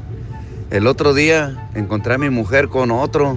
El 0.72 0.86
otro 0.86 1.12
día 1.12 1.68
encontré 1.74 2.14
a 2.14 2.18
mi 2.18 2.30
mujer 2.30 2.70
con 2.70 2.90
otro 2.90 3.36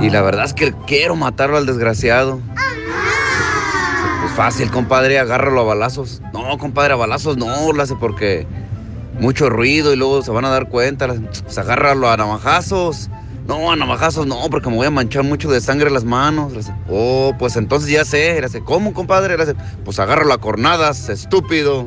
y 0.00 0.08
la 0.08 0.22
verdad 0.22 0.46
es 0.46 0.54
que 0.54 0.72
quiero 0.86 1.14
matarlo 1.14 1.58
al 1.58 1.66
desgraciado. 1.66 2.40
Pues 4.22 4.32
fácil, 4.34 4.70
compadre, 4.70 5.18
agárralo 5.18 5.60
a 5.60 5.64
balazos. 5.64 6.22
No, 6.32 6.56
compadre, 6.56 6.94
a 6.94 6.96
balazos 6.96 7.36
no, 7.36 7.70
lo 7.70 7.82
hace 7.82 7.94
porque 7.96 8.46
mucho 9.20 9.50
ruido 9.50 9.92
y 9.92 9.96
luego 9.96 10.22
se 10.22 10.30
van 10.30 10.46
a 10.46 10.48
dar 10.48 10.70
cuenta. 10.70 11.06
Pues 11.42 11.58
agárralo 11.58 12.08
a 12.08 12.16
navajazos. 12.16 13.10
No, 13.46 13.70
a 13.70 13.76
navajazos 13.76 14.26
no, 14.26 14.48
porque 14.50 14.70
me 14.70 14.76
voy 14.76 14.86
a 14.86 14.90
manchar 14.90 15.22
mucho 15.22 15.50
de 15.50 15.60
sangre 15.60 15.90
las 15.90 16.04
manos. 16.04 16.54
Oh, 16.88 17.34
pues 17.38 17.56
entonces 17.56 17.90
ya 17.90 18.06
sé. 18.06 18.42
¿cómo, 18.64 18.94
compadre? 18.94 19.36
Pues 19.84 19.98
agárralo 19.98 20.32
a 20.32 20.40
cornadas, 20.40 21.10
estúpido. 21.10 21.86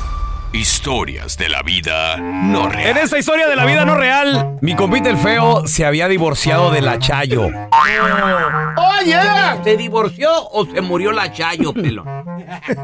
historias 0.53 1.37
de 1.37 1.47
la 1.49 1.61
vida 1.63 2.17
no 2.17 2.67
real. 2.67 2.89
En 2.89 2.97
esta 2.97 3.17
historia 3.17 3.47
de 3.47 3.55
la 3.55 3.65
vida 3.65 3.85
no 3.85 3.95
real, 3.95 4.57
mi 4.61 4.75
compita 4.75 5.09
el 5.09 5.17
feo 5.17 5.65
se 5.65 5.85
había 5.85 6.07
divorciado 6.07 6.71
de 6.71 6.81
la 6.81 6.99
Chayo. 6.99 7.47
¡Oye! 7.47 9.15
¿Se 9.63 9.77
divorció 9.77 10.29
o 10.49 10.65
se 10.65 10.81
murió 10.81 11.11
la 11.11 11.31
Chayo, 11.31 11.73
pelo? 11.73 12.03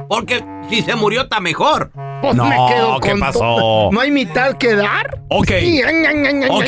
Porque 0.08 0.44
si 0.70 0.82
se 0.82 0.96
murió 0.96 1.22
está 1.24 1.40
mejor. 1.40 1.92
Pues 2.22 2.34
No, 2.36 2.46
me 2.46 2.56
quedo 2.74 3.00
¿qué 3.00 3.12
con 3.12 3.20
pasó? 3.20 3.90
¿No 3.92 4.00
hay 4.00 4.12
mitad 4.12 4.58
que 4.58 4.74
dar? 4.76 5.20
Ok. 5.30 5.52
Sí, 5.60 5.82
Ok, 6.50 6.66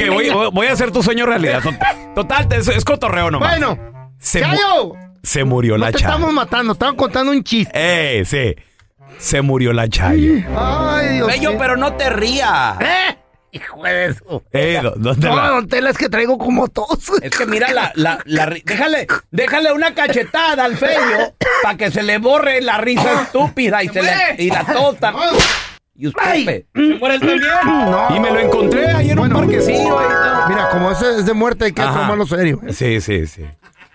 voy, 0.53 0.67
a 0.67 0.73
hacer 0.73 0.91
tu 0.91 1.01
sueño 1.01 1.25
realidad. 1.25 1.62
Tot- 1.63 2.13
Total, 2.13 2.47
es, 2.51 2.67
es 2.67 2.83
cotorreo 2.85 3.31
nomás. 3.31 3.51
Bueno, 3.57 3.77
se, 4.19 4.41
mu- 4.45 4.45
¡Chayo! 4.55 4.93
se 5.23 5.43
murió 5.45 5.73
No 5.77 5.85
la 5.85 5.91
te 5.91 5.99
Chayo. 5.99 6.09
estamos 6.09 6.33
matando, 6.33 6.73
estamos 6.73 6.95
contando 6.95 7.31
un 7.31 7.43
chiste. 7.43 7.71
Eh, 7.73 8.25
sí. 8.25 8.55
Se 9.17 9.41
murió 9.41 9.74
la 9.74 9.88
Chayo. 9.89 10.36
Ay, 10.58 11.15
Dios 11.15 11.28
Bello, 11.28 11.58
pero 11.58 11.76
no 11.76 11.93
te 11.93 12.10
rías. 12.10 12.80
¿Eh? 12.80 13.17
Hijo 13.52 13.82
de 13.84 14.06
eso. 14.06 14.43
Eh, 14.54 14.80
¿dó- 14.82 14.93
¿dónde 14.95 15.28
No, 15.28 15.36
la- 15.36 15.48
don 15.50 15.67
Tela, 15.67 15.89
es 15.89 15.98
que 15.98 16.08
traigo 16.08 16.38
como 16.38 16.67
tos. 16.67 17.12
Es 17.22 17.32
que 17.32 17.45
mira 17.48 17.72
la, 17.74 17.91
la, 17.95 18.19
la 18.26 18.45
ri- 18.45 18.63
déjale, 18.63 19.08
déjale 19.32 19.74
una 19.74 19.93
cachetada 19.95 20.63
al 20.65 20.78
feo 20.78 21.34
para 21.63 21.76
que 21.78 21.89
se 21.89 22.04
le 22.04 22.19
borre 22.19 22.62
la 22.62 22.78
risa 22.78 23.24
estúpida 23.24 23.84
y 23.84 23.89
se 23.89 24.04
le 24.04 24.12
y 24.38 24.50
la 24.52 24.63
tota. 24.65 25.13
Y 25.95 26.08
usted 26.08 26.45
pe- 26.45 26.65
se 26.76 26.82
muere 26.95 27.15
él 27.15 27.22
también. 27.22 27.52
No. 27.65 28.08
Y 28.15 28.19
me 28.19 28.30
lo 28.32 28.39
encontré 28.39 28.88
ahí 28.91 29.10
en 29.10 29.19
un 29.19 29.30
parquecillo. 29.30 29.98
Mira, 30.48 30.69
como 30.72 30.91
ese 30.91 31.17
es 31.17 31.26
de 31.26 31.34
muerte, 31.34 31.65
hay 31.65 31.72
que 31.74 31.82
tomarlo 31.82 32.26
serio. 32.28 32.62
Sí, 32.69 33.02
sí, 33.02 33.26
sí. 33.28 33.43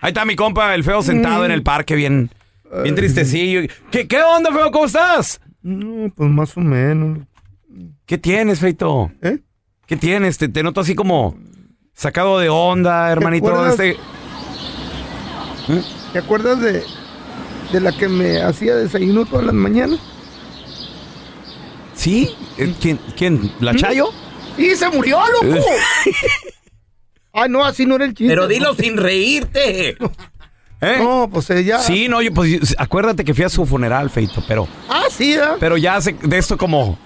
Ahí 0.01 0.09
está 0.09 0.25
mi 0.25 0.35
compa, 0.35 0.75
el 0.75 0.83
feo, 0.83 1.01
sentado 1.01 1.45
en 1.45 1.51
el 1.51 1.63
parque, 1.63 1.95
bien, 1.95 2.29
bien 2.83 2.95
tristecillo. 2.95 3.61
¿Qué, 3.91 4.07
¿Qué 4.07 4.21
onda, 4.21 4.51
feo? 4.51 4.71
¿Cómo 4.71 4.85
estás? 4.85 5.39
No, 5.61 6.11
pues 6.13 6.29
más 6.29 6.55
o 6.57 6.61
menos. 6.61 7.19
¿Qué 8.05 8.17
tienes, 8.17 8.59
feito? 8.59 9.11
¿Eh? 9.21 9.39
¿Qué 9.87 9.97
tienes? 9.97 10.37
Te, 10.37 10.47
te 10.47 10.63
noto 10.63 10.81
así 10.81 10.95
como 10.95 11.37
sacado 11.93 12.39
de 12.39 12.49
onda, 12.49 13.11
hermanito. 13.11 13.47
acuerdas? 13.47 13.79
Este... 13.79 13.97
¿Te 16.13 16.19
acuerdas 16.19 16.61
de, 16.61 16.83
de 17.71 17.79
la 17.81 17.91
que 17.91 18.07
me 18.07 18.41
hacía 18.41 18.75
desayuno 18.75 19.25
todas 19.25 19.45
las 19.45 19.55
mañanas? 19.55 19.99
¿Sí? 21.95 22.29
Eh, 22.57 22.73
¿Quién? 22.79 22.99
¿Quién? 23.17 23.51
¿La 23.59 23.75
Chayo? 23.75 24.09
¡Y 24.57 24.69
se 24.75 24.89
murió, 24.89 25.19
loco! 25.41 25.65
Ay, 27.33 27.49
no, 27.49 27.65
así 27.65 27.85
no 27.85 27.95
era 27.95 28.05
el 28.05 28.13
chiste. 28.13 28.31
Pero 28.31 28.47
dilo 28.47 28.73
sin 28.75 28.97
reírte. 28.97 29.97
¿Eh? 30.85 30.97
No, 30.99 31.29
pues 31.31 31.49
ella. 31.49 31.79
Sí, 31.79 32.07
no, 32.07 32.21
yo, 32.21 32.33
pues 32.33 32.75
acuérdate 32.77 33.23
que 33.23 33.33
fui 33.33 33.43
a 33.43 33.49
su 33.49 33.65
funeral, 33.65 34.09
feito, 34.09 34.43
pero, 34.47 34.67
Ah, 34.89 35.03
sí, 35.09 35.33
¿eh? 35.33 35.41
pero 35.59 35.77
ya 35.77 35.95
hace 35.95 36.15
de 36.21 36.37
esto 36.37 36.57
como 36.57 36.97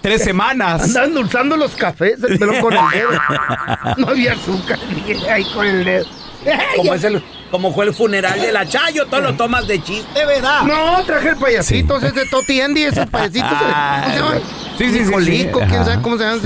tres 0.00 0.22
semanas. 0.24 0.82
Andaba 0.84 1.06
endulzando 1.06 1.56
los 1.56 1.72
cafés, 1.76 2.22
el 2.22 2.38
pelo 2.38 2.60
con 2.60 2.72
el 2.74 2.80
dedo. 2.92 3.10
No 3.96 4.08
había 4.08 4.32
azúcar, 4.32 4.78
dije, 5.06 5.30
ahí 5.30 5.44
con 5.54 5.66
el 5.66 5.84
dedo. 5.84 6.06
Como, 6.76 6.94
es 6.94 7.02
el, 7.02 7.20
como 7.50 7.74
fue 7.74 7.84
el 7.86 7.92
funeral 7.92 8.40
de 8.40 8.52
la 8.52 8.64
Chayo, 8.64 9.06
todo 9.06 9.20
lo 9.20 9.34
tomas 9.34 9.66
de 9.66 9.82
chiste, 9.82 10.24
¿verdad? 10.24 10.62
No, 10.62 11.02
traje 11.04 11.30
el 11.30 11.36
payasito, 11.36 11.96
ese 11.96 12.12
de 12.12 12.26
Toti 12.26 12.60
Andy, 12.60 12.84
esos 12.84 13.06
payasitos. 13.06 13.50
¿Cómo 13.50 14.10
se 14.12 14.16
llama? 14.18 14.34
Sí, 14.78 14.84
sí, 14.84 14.92
sí, 14.92 15.00
Nicolico, 15.04 15.60
sí. 15.60 15.66
quién 15.68 15.84
sabe 15.84 16.00
cómo 16.00 16.16
se 16.16 16.24
llama. 16.24 16.40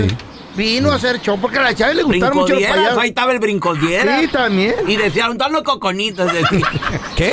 Vino 0.55 0.91
a 0.91 0.97
hacer 0.97 1.21
show 1.21 1.39
porque 1.41 1.59
a 1.59 1.63
la 1.63 1.75
chava 1.75 1.95
le 1.95 2.03
gustaron 2.03 2.37
mucho 2.39 2.55
los 2.55 2.63
payasos. 2.63 2.99
ahí 2.99 3.09
estaba 3.09 3.33
el 3.33 3.39
brincodiera. 3.39 4.21
Sí, 4.21 4.29
también. 4.29 4.75
Y 4.87 4.97
decían, 4.97 5.33
están 5.33 5.53
los 5.53 5.63
coconitos. 5.63 6.31
decía. 6.33 6.67
¿Qué? 7.17 7.33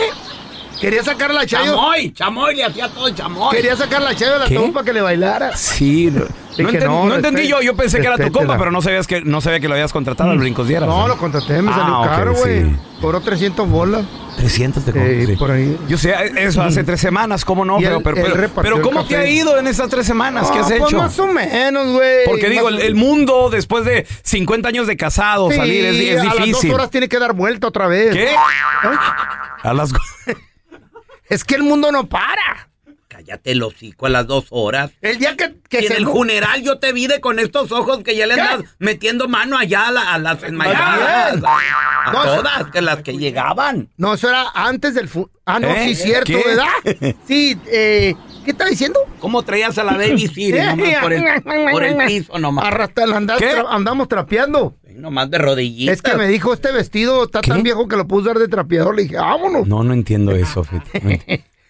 Quería 0.79 1.03
sacar 1.03 1.33
la 1.33 1.45
chayo. 1.45 1.75
Chamoy, 1.75 2.11
chamoy, 2.13 2.55
le 2.55 2.63
hacía 2.63 2.87
todo 2.89 3.09
chamoy. 3.09 3.55
Quería 3.55 3.75
sacar 3.75 4.01
la 4.01 4.15
chayo 4.15 4.33
de 4.33 4.39
la 4.39 4.45
¿Qué? 4.45 4.55
tumba 4.55 4.73
para 4.75 4.85
que 4.85 4.93
le 4.93 5.01
bailara. 5.01 5.57
Sí, 5.57 6.09
no, 6.11 6.21
no 6.21 6.69
enten- 6.69 6.85
no, 6.85 7.05
no 7.05 7.15
entendí 7.15 7.47
yo. 7.47 7.61
Yo 7.61 7.75
pensé 7.75 7.99
que 7.99 8.07
era 8.07 8.17
tu 8.17 8.31
compa, 8.31 8.57
pero 8.57 8.71
no 8.71 8.81
sabías 8.81 9.05
que 9.07 9.21
no 9.21 9.41
sabía 9.41 9.59
que 9.59 9.67
lo 9.67 9.73
habías 9.73 9.91
contratado 9.91 10.31
al 10.31 10.37
Brincos 10.39 10.67
Dieras. 10.67 10.87
No, 10.87 11.07
lo 11.07 11.17
contraté, 11.17 11.61
me 11.61 11.71
Ah, 11.71 11.75
salió 11.75 12.01
caro, 12.03 12.33
güey. 12.35 12.63
sí. 12.63 12.75
Cobró 13.01 13.21
300 13.21 13.67
bolas. 13.69 14.05
300 14.37 14.85
de 14.85 14.91
Eh, 14.91 14.93
compras, 14.93 15.27
sí. 15.27 15.35
por 15.35 15.51
ahí. 15.51 15.77
Yo 15.89 15.97
sé, 15.97 16.13
eso 16.37 16.61
hace 16.61 16.83
tres 16.85 17.01
semanas, 17.01 17.43
¿cómo 17.43 17.65
no? 17.65 17.77
Pero, 17.77 18.01
pero, 18.01 18.15
pero- 18.21 18.49
pero 18.61 18.81
¿cómo 18.81 19.05
te 19.05 19.17
ha 19.17 19.29
ido 19.29 19.57
en 19.57 19.67
esas 19.67 19.89
tres 19.89 20.05
semanas? 20.05 20.49
¿Qué 20.49 20.59
Ah, 20.59 20.61
has 20.61 20.67
pues 20.71 20.81
hecho? 20.81 20.97
más 20.97 21.19
o 21.19 21.27
menos, 21.27 21.87
güey. 21.91 22.23
Porque 22.25 22.43
Más 22.43 22.51
digo, 22.51 22.69
el, 22.69 22.79
el 22.79 22.95
mundo 22.95 23.49
después 23.49 23.83
de 23.83 24.07
50 24.23 24.69
años 24.69 24.87
de 24.87 24.95
casado, 24.95 25.49
Sí, 25.51 25.57
salir 25.57 25.85
es, 25.85 25.95
es 25.95 26.21
a 26.21 26.23
las 26.23 26.35
dos 26.37 26.45
difícil. 26.45 26.71
horas 26.73 26.89
tiene 26.89 27.09
que 27.09 27.19
dar 27.19 27.33
vuelta 27.33 27.67
otra 27.67 27.87
vez. 27.87 28.13
¿Qué? 28.13 28.31
¿Eh? 28.31 28.35
A 29.63 29.73
las 29.73 29.91
Es 31.29 31.43
que 31.43 31.55
el 31.55 31.63
mundo 31.63 31.91
no 31.91 32.07
para. 32.07 32.67
Cállate 33.07 33.51
el 33.51 33.63
hocico 33.63 34.05
a 34.05 34.09
las 34.09 34.27
dos 34.27 34.45
horas. 34.51 34.91
El 35.01 35.17
día 35.17 35.35
que, 35.35 35.55
que 35.67 35.81
Y 35.81 35.85
en 35.85 35.91
se 35.91 35.97
el 35.97 36.05
funeral 36.05 36.61
yo 36.61 36.77
te 36.79 36.93
vi 36.93 37.07
de 37.07 37.19
con 37.19 37.39
estos 37.39 37.71
ojos 37.71 38.03
que 38.03 38.15
ya 38.15 38.27
le 38.27 38.39
andas 38.39 38.69
metiendo 38.77 39.27
mano 39.27 39.57
allá 39.57 39.87
a, 39.87 39.91
la- 39.91 40.13
a 40.13 40.17
las 40.19 40.41
enmayadas. 40.43 41.41
A 41.43 42.11
No, 42.13 42.23
todas, 42.23 42.71
que 42.71 42.81
las 42.81 43.01
que 43.01 43.17
llegaban. 43.17 43.89
No, 43.97 44.13
eso 44.13 44.29
era 44.29 44.49
antes 44.53 44.93
del 44.93 45.09
fu- 45.09 45.29
Ah, 45.45 45.59
no, 45.59 45.67
¿Eh? 45.69 45.85
sí, 45.87 45.95
cierto, 45.95 46.25
¿Qué? 46.31 46.43
¿verdad? 46.45 47.15
Sí, 47.27 47.57
eh, 47.67 48.15
¿qué 48.43 48.51
está 48.51 48.65
diciendo? 48.65 48.99
¿Cómo 49.19 49.43
traías 49.43 49.77
a 49.77 49.83
la 49.83 49.93
baby 49.93 50.27
Siri 50.27 50.57
nomás 50.75 50.95
por 51.01 51.13
el, 51.13 51.23
por 51.71 51.83
el 51.83 51.97
piso 52.07 52.37
nomás? 52.39 52.65
Arrastra- 52.65 53.15
andar- 53.15 53.39
tra- 53.39 53.65
andamos 53.69 54.07
trapeando. 54.07 54.75
Nomás 54.95 55.29
de 55.31 55.37
rodillitas. 55.37 55.95
Es 55.95 56.01
que 56.01 56.15
me 56.17 56.27
dijo, 56.27 56.53
este 56.53 56.71
vestido 56.73 57.23
está 57.23 57.39
tan 57.41 57.63
viejo 57.63 57.87
que 57.87 57.95
lo 57.95 58.05
puedo 58.07 58.23
usar 58.23 58.37
de 58.37 58.47
trapeador. 58.49 58.95
Le 58.95 59.03
dije, 59.03 59.15
vámonos. 59.15 59.65
No, 59.67 59.83
no 59.83 59.93
entiendo 59.93 60.33
eso. 60.35 60.65
No 60.71 60.83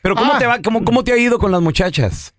Pero 0.02 0.16
¿cómo 0.16 0.34
Ah. 0.34 0.40
te 0.40 0.48
va? 0.48 0.60
¿Cómo, 0.64 0.84
cómo 0.84 1.04
te 1.04 1.12
ha 1.12 1.18
ido 1.18 1.38
con 1.38 1.52
las 1.52 1.62
muchachas? 1.62 2.34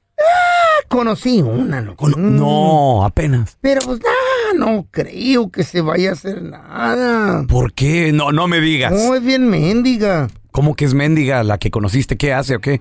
Conocí 0.88 1.40
una, 1.40 1.80
loco. 1.80 2.08
No, 2.08 3.04
apenas. 3.04 3.56
Pero 3.60 3.80
pues, 3.82 4.00
nah, 4.00 4.58
no 4.58 4.86
creo 4.90 5.50
que 5.50 5.62
se 5.62 5.80
vaya 5.82 6.10
a 6.10 6.12
hacer 6.14 6.42
nada. 6.42 7.44
¿Por 7.46 7.72
qué? 7.72 8.10
No, 8.12 8.32
no 8.32 8.48
me 8.48 8.60
digas. 8.60 8.92
No, 8.92 9.14
es 9.14 9.22
bien 9.22 9.48
mendiga. 9.48 10.26
¿Cómo 10.50 10.74
que 10.74 10.84
es 10.86 10.94
mendiga 10.94 11.44
la 11.44 11.58
que 11.58 11.70
conociste? 11.70 12.16
¿Qué 12.16 12.32
hace 12.32 12.56
o 12.56 12.60
qué? 12.60 12.80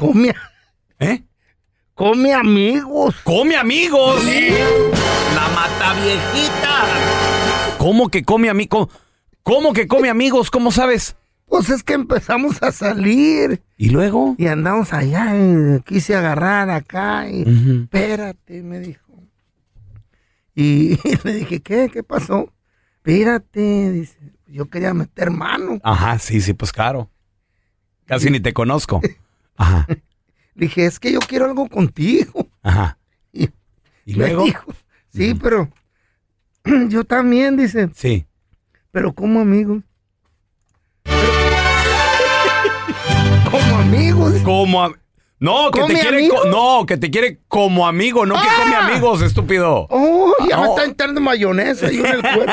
Come, 0.00 0.34
¿Eh? 0.98 1.22
come 1.94 2.32
amigos. 2.32 3.14
¡Come 3.22 3.54
amigos! 3.54 4.24
La 5.34 5.46
mata 5.54 5.92
viejita. 5.92 7.76
¿Cómo 7.76 8.08
que 8.08 8.24
come 8.24 8.48
amigos? 8.48 8.88
¿Cómo 9.42 9.74
que 9.74 9.86
come 9.86 10.08
amigos? 10.08 10.50
¿Cómo 10.50 10.72
sabes? 10.72 11.16
Pues 11.44 11.68
es 11.68 11.82
que 11.82 11.92
empezamos 11.92 12.62
a 12.62 12.72
salir. 12.72 13.62
¿Y 13.76 13.90
luego? 13.90 14.36
Y 14.38 14.46
andamos 14.46 14.94
allá 14.94 15.34
y 15.36 15.80
quise 15.82 16.14
agarrar 16.16 16.70
acá 16.70 17.28
y 17.28 17.42
Ujú. 17.42 17.82
espérate, 17.82 18.62
me 18.62 18.80
dijo. 18.80 19.00
Y 20.54 20.98
le 21.24 21.32
dije, 21.34 21.60
¿qué? 21.60 21.90
¿Qué 21.92 22.02
pasó? 22.02 22.50
Espérate, 22.96 23.92
dice, 23.92 24.16
yo 24.46 24.70
quería 24.70 24.94
meter 24.94 25.30
mano. 25.30 25.78
Ajá, 25.82 26.18
sí, 26.18 26.40
sí, 26.40 26.54
pues 26.54 26.72
claro. 26.72 27.10
Casi 28.06 28.30
ni 28.30 28.40
te 28.40 28.54
conozco. 28.54 29.02
Le 29.86 30.02
dije, 30.66 30.86
es 30.86 30.98
que 30.98 31.12
yo 31.12 31.20
quiero 31.20 31.44
algo 31.46 31.68
contigo. 31.68 32.48
Ajá. 32.62 32.96
Y, 33.32 33.48
¿Y 34.12 34.14
luego? 34.14 34.44
dijo, 34.44 34.64
sí, 35.12 35.34
pero 35.34 35.70
yo 36.88 37.04
también, 37.04 37.56
dice. 37.56 37.88
Sí. 37.94 38.26
Pero 38.90 39.12
como 39.14 39.40
amigos. 39.40 39.82
como 43.50 43.76
amigos. 43.78 44.34
Como 44.42 44.82
am- 44.82 44.94
No, 45.38 45.70
que 45.70 45.80
te 45.80 45.86
¿Come 45.86 46.00
quiere 46.00 46.16
amigo? 46.18 46.44
no, 46.46 46.86
que 46.86 46.96
te 46.96 47.10
quiere 47.10 47.40
como 47.48 47.86
amigo, 47.86 48.26
no 48.26 48.34
que 48.34 48.48
come 48.62 48.74
amigos, 48.74 49.22
estúpido. 49.22 49.86
Oh, 49.90 50.32
ya 50.48 50.58
me 50.60 50.66
está 50.68 50.84
entrando 50.84 51.20
mayonesa 51.20 51.86
ahí 51.86 51.98
en 51.98 52.06
el 52.06 52.22
cuerpo. 52.22 52.52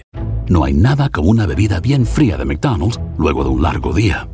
No 0.49 0.63
hay 0.63 0.73
nada 0.73 1.09
como 1.09 1.29
una 1.29 1.45
bebida 1.45 1.79
bien 1.79 2.05
fría 2.05 2.37
de 2.37 2.45
McDonald's 2.45 2.99
luego 3.17 3.43
de 3.43 3.49
un 3.49 3.61
largo 3.61 3.93
día. 3.93 4.27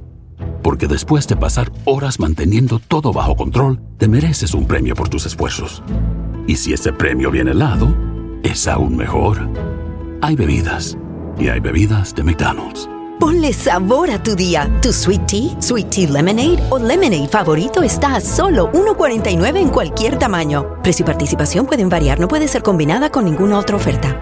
Porque 0.64 0.88
después 0.88 1.28
de 1.28 1.36
pasar 1.36 1.72
horas 1.86 2.20
manteniendo 2.20 2.80
todo 2.80 3.14
bajo 3.14 3.36
control, 3.36 3.80
te 3.98 4.08
mereces 4.08 4.54
un 4.54 4.66
premio 4.66 4.96
por 4.96 5.10
tus 5.10 5.26
esfuerzos. 5.26 5.84
Y 6.48 6.56
si 6.56 6.74
ese 6.74 6.92
premio 6.92 7.30
viene 7.30 7.52
helado, 7.52 7.96
es 8.44 8.68
aún 8.68 8.98
mejor. 8.98 9.50
Hay 10.22 10.36
bebidas. 10.36 10.98
Y 11.38 11.50
hay 11.50 11.60
bebidas 11.60 12.16
de 12.16 12.24
McDonald's. 12.24 12.90
Ponle 13.20 13.52
sabor 13.52 14.12
a 14.12 14.22
tu 14.22 14.36
día. 14.36 14.70
Tu 14.82 14.94
sweet 14.94 15.26
tea, 15.26 15.62
sweet 15.62 15.90
tea 15.90 16.10
lemonade 16.10 16.60
o 16.70 16.78
lemonade 16.78 17.28
favorito 17.28 17.82
está 17.82 18.16
a 18.16 18.22
solo 18.22 18.72
1.49 18.74 19.58
en 19.58 19.70
cualquier 19.70 20.20
tamaño. 20.20 20.82
Precio 20.84 21.04
y 21.04 21.08
participación 21.08 21.66
pueden 21.66 21.90
variar, 21.90 22.20
no 22.20 22.28
puede 22.28 22.48
ser 22.48 22.62
combinada 22.62 23.10
con 23.10 23.26
ninguna 23.26 23.58
otra 23.58 23.76
oferta. 23.76 24.22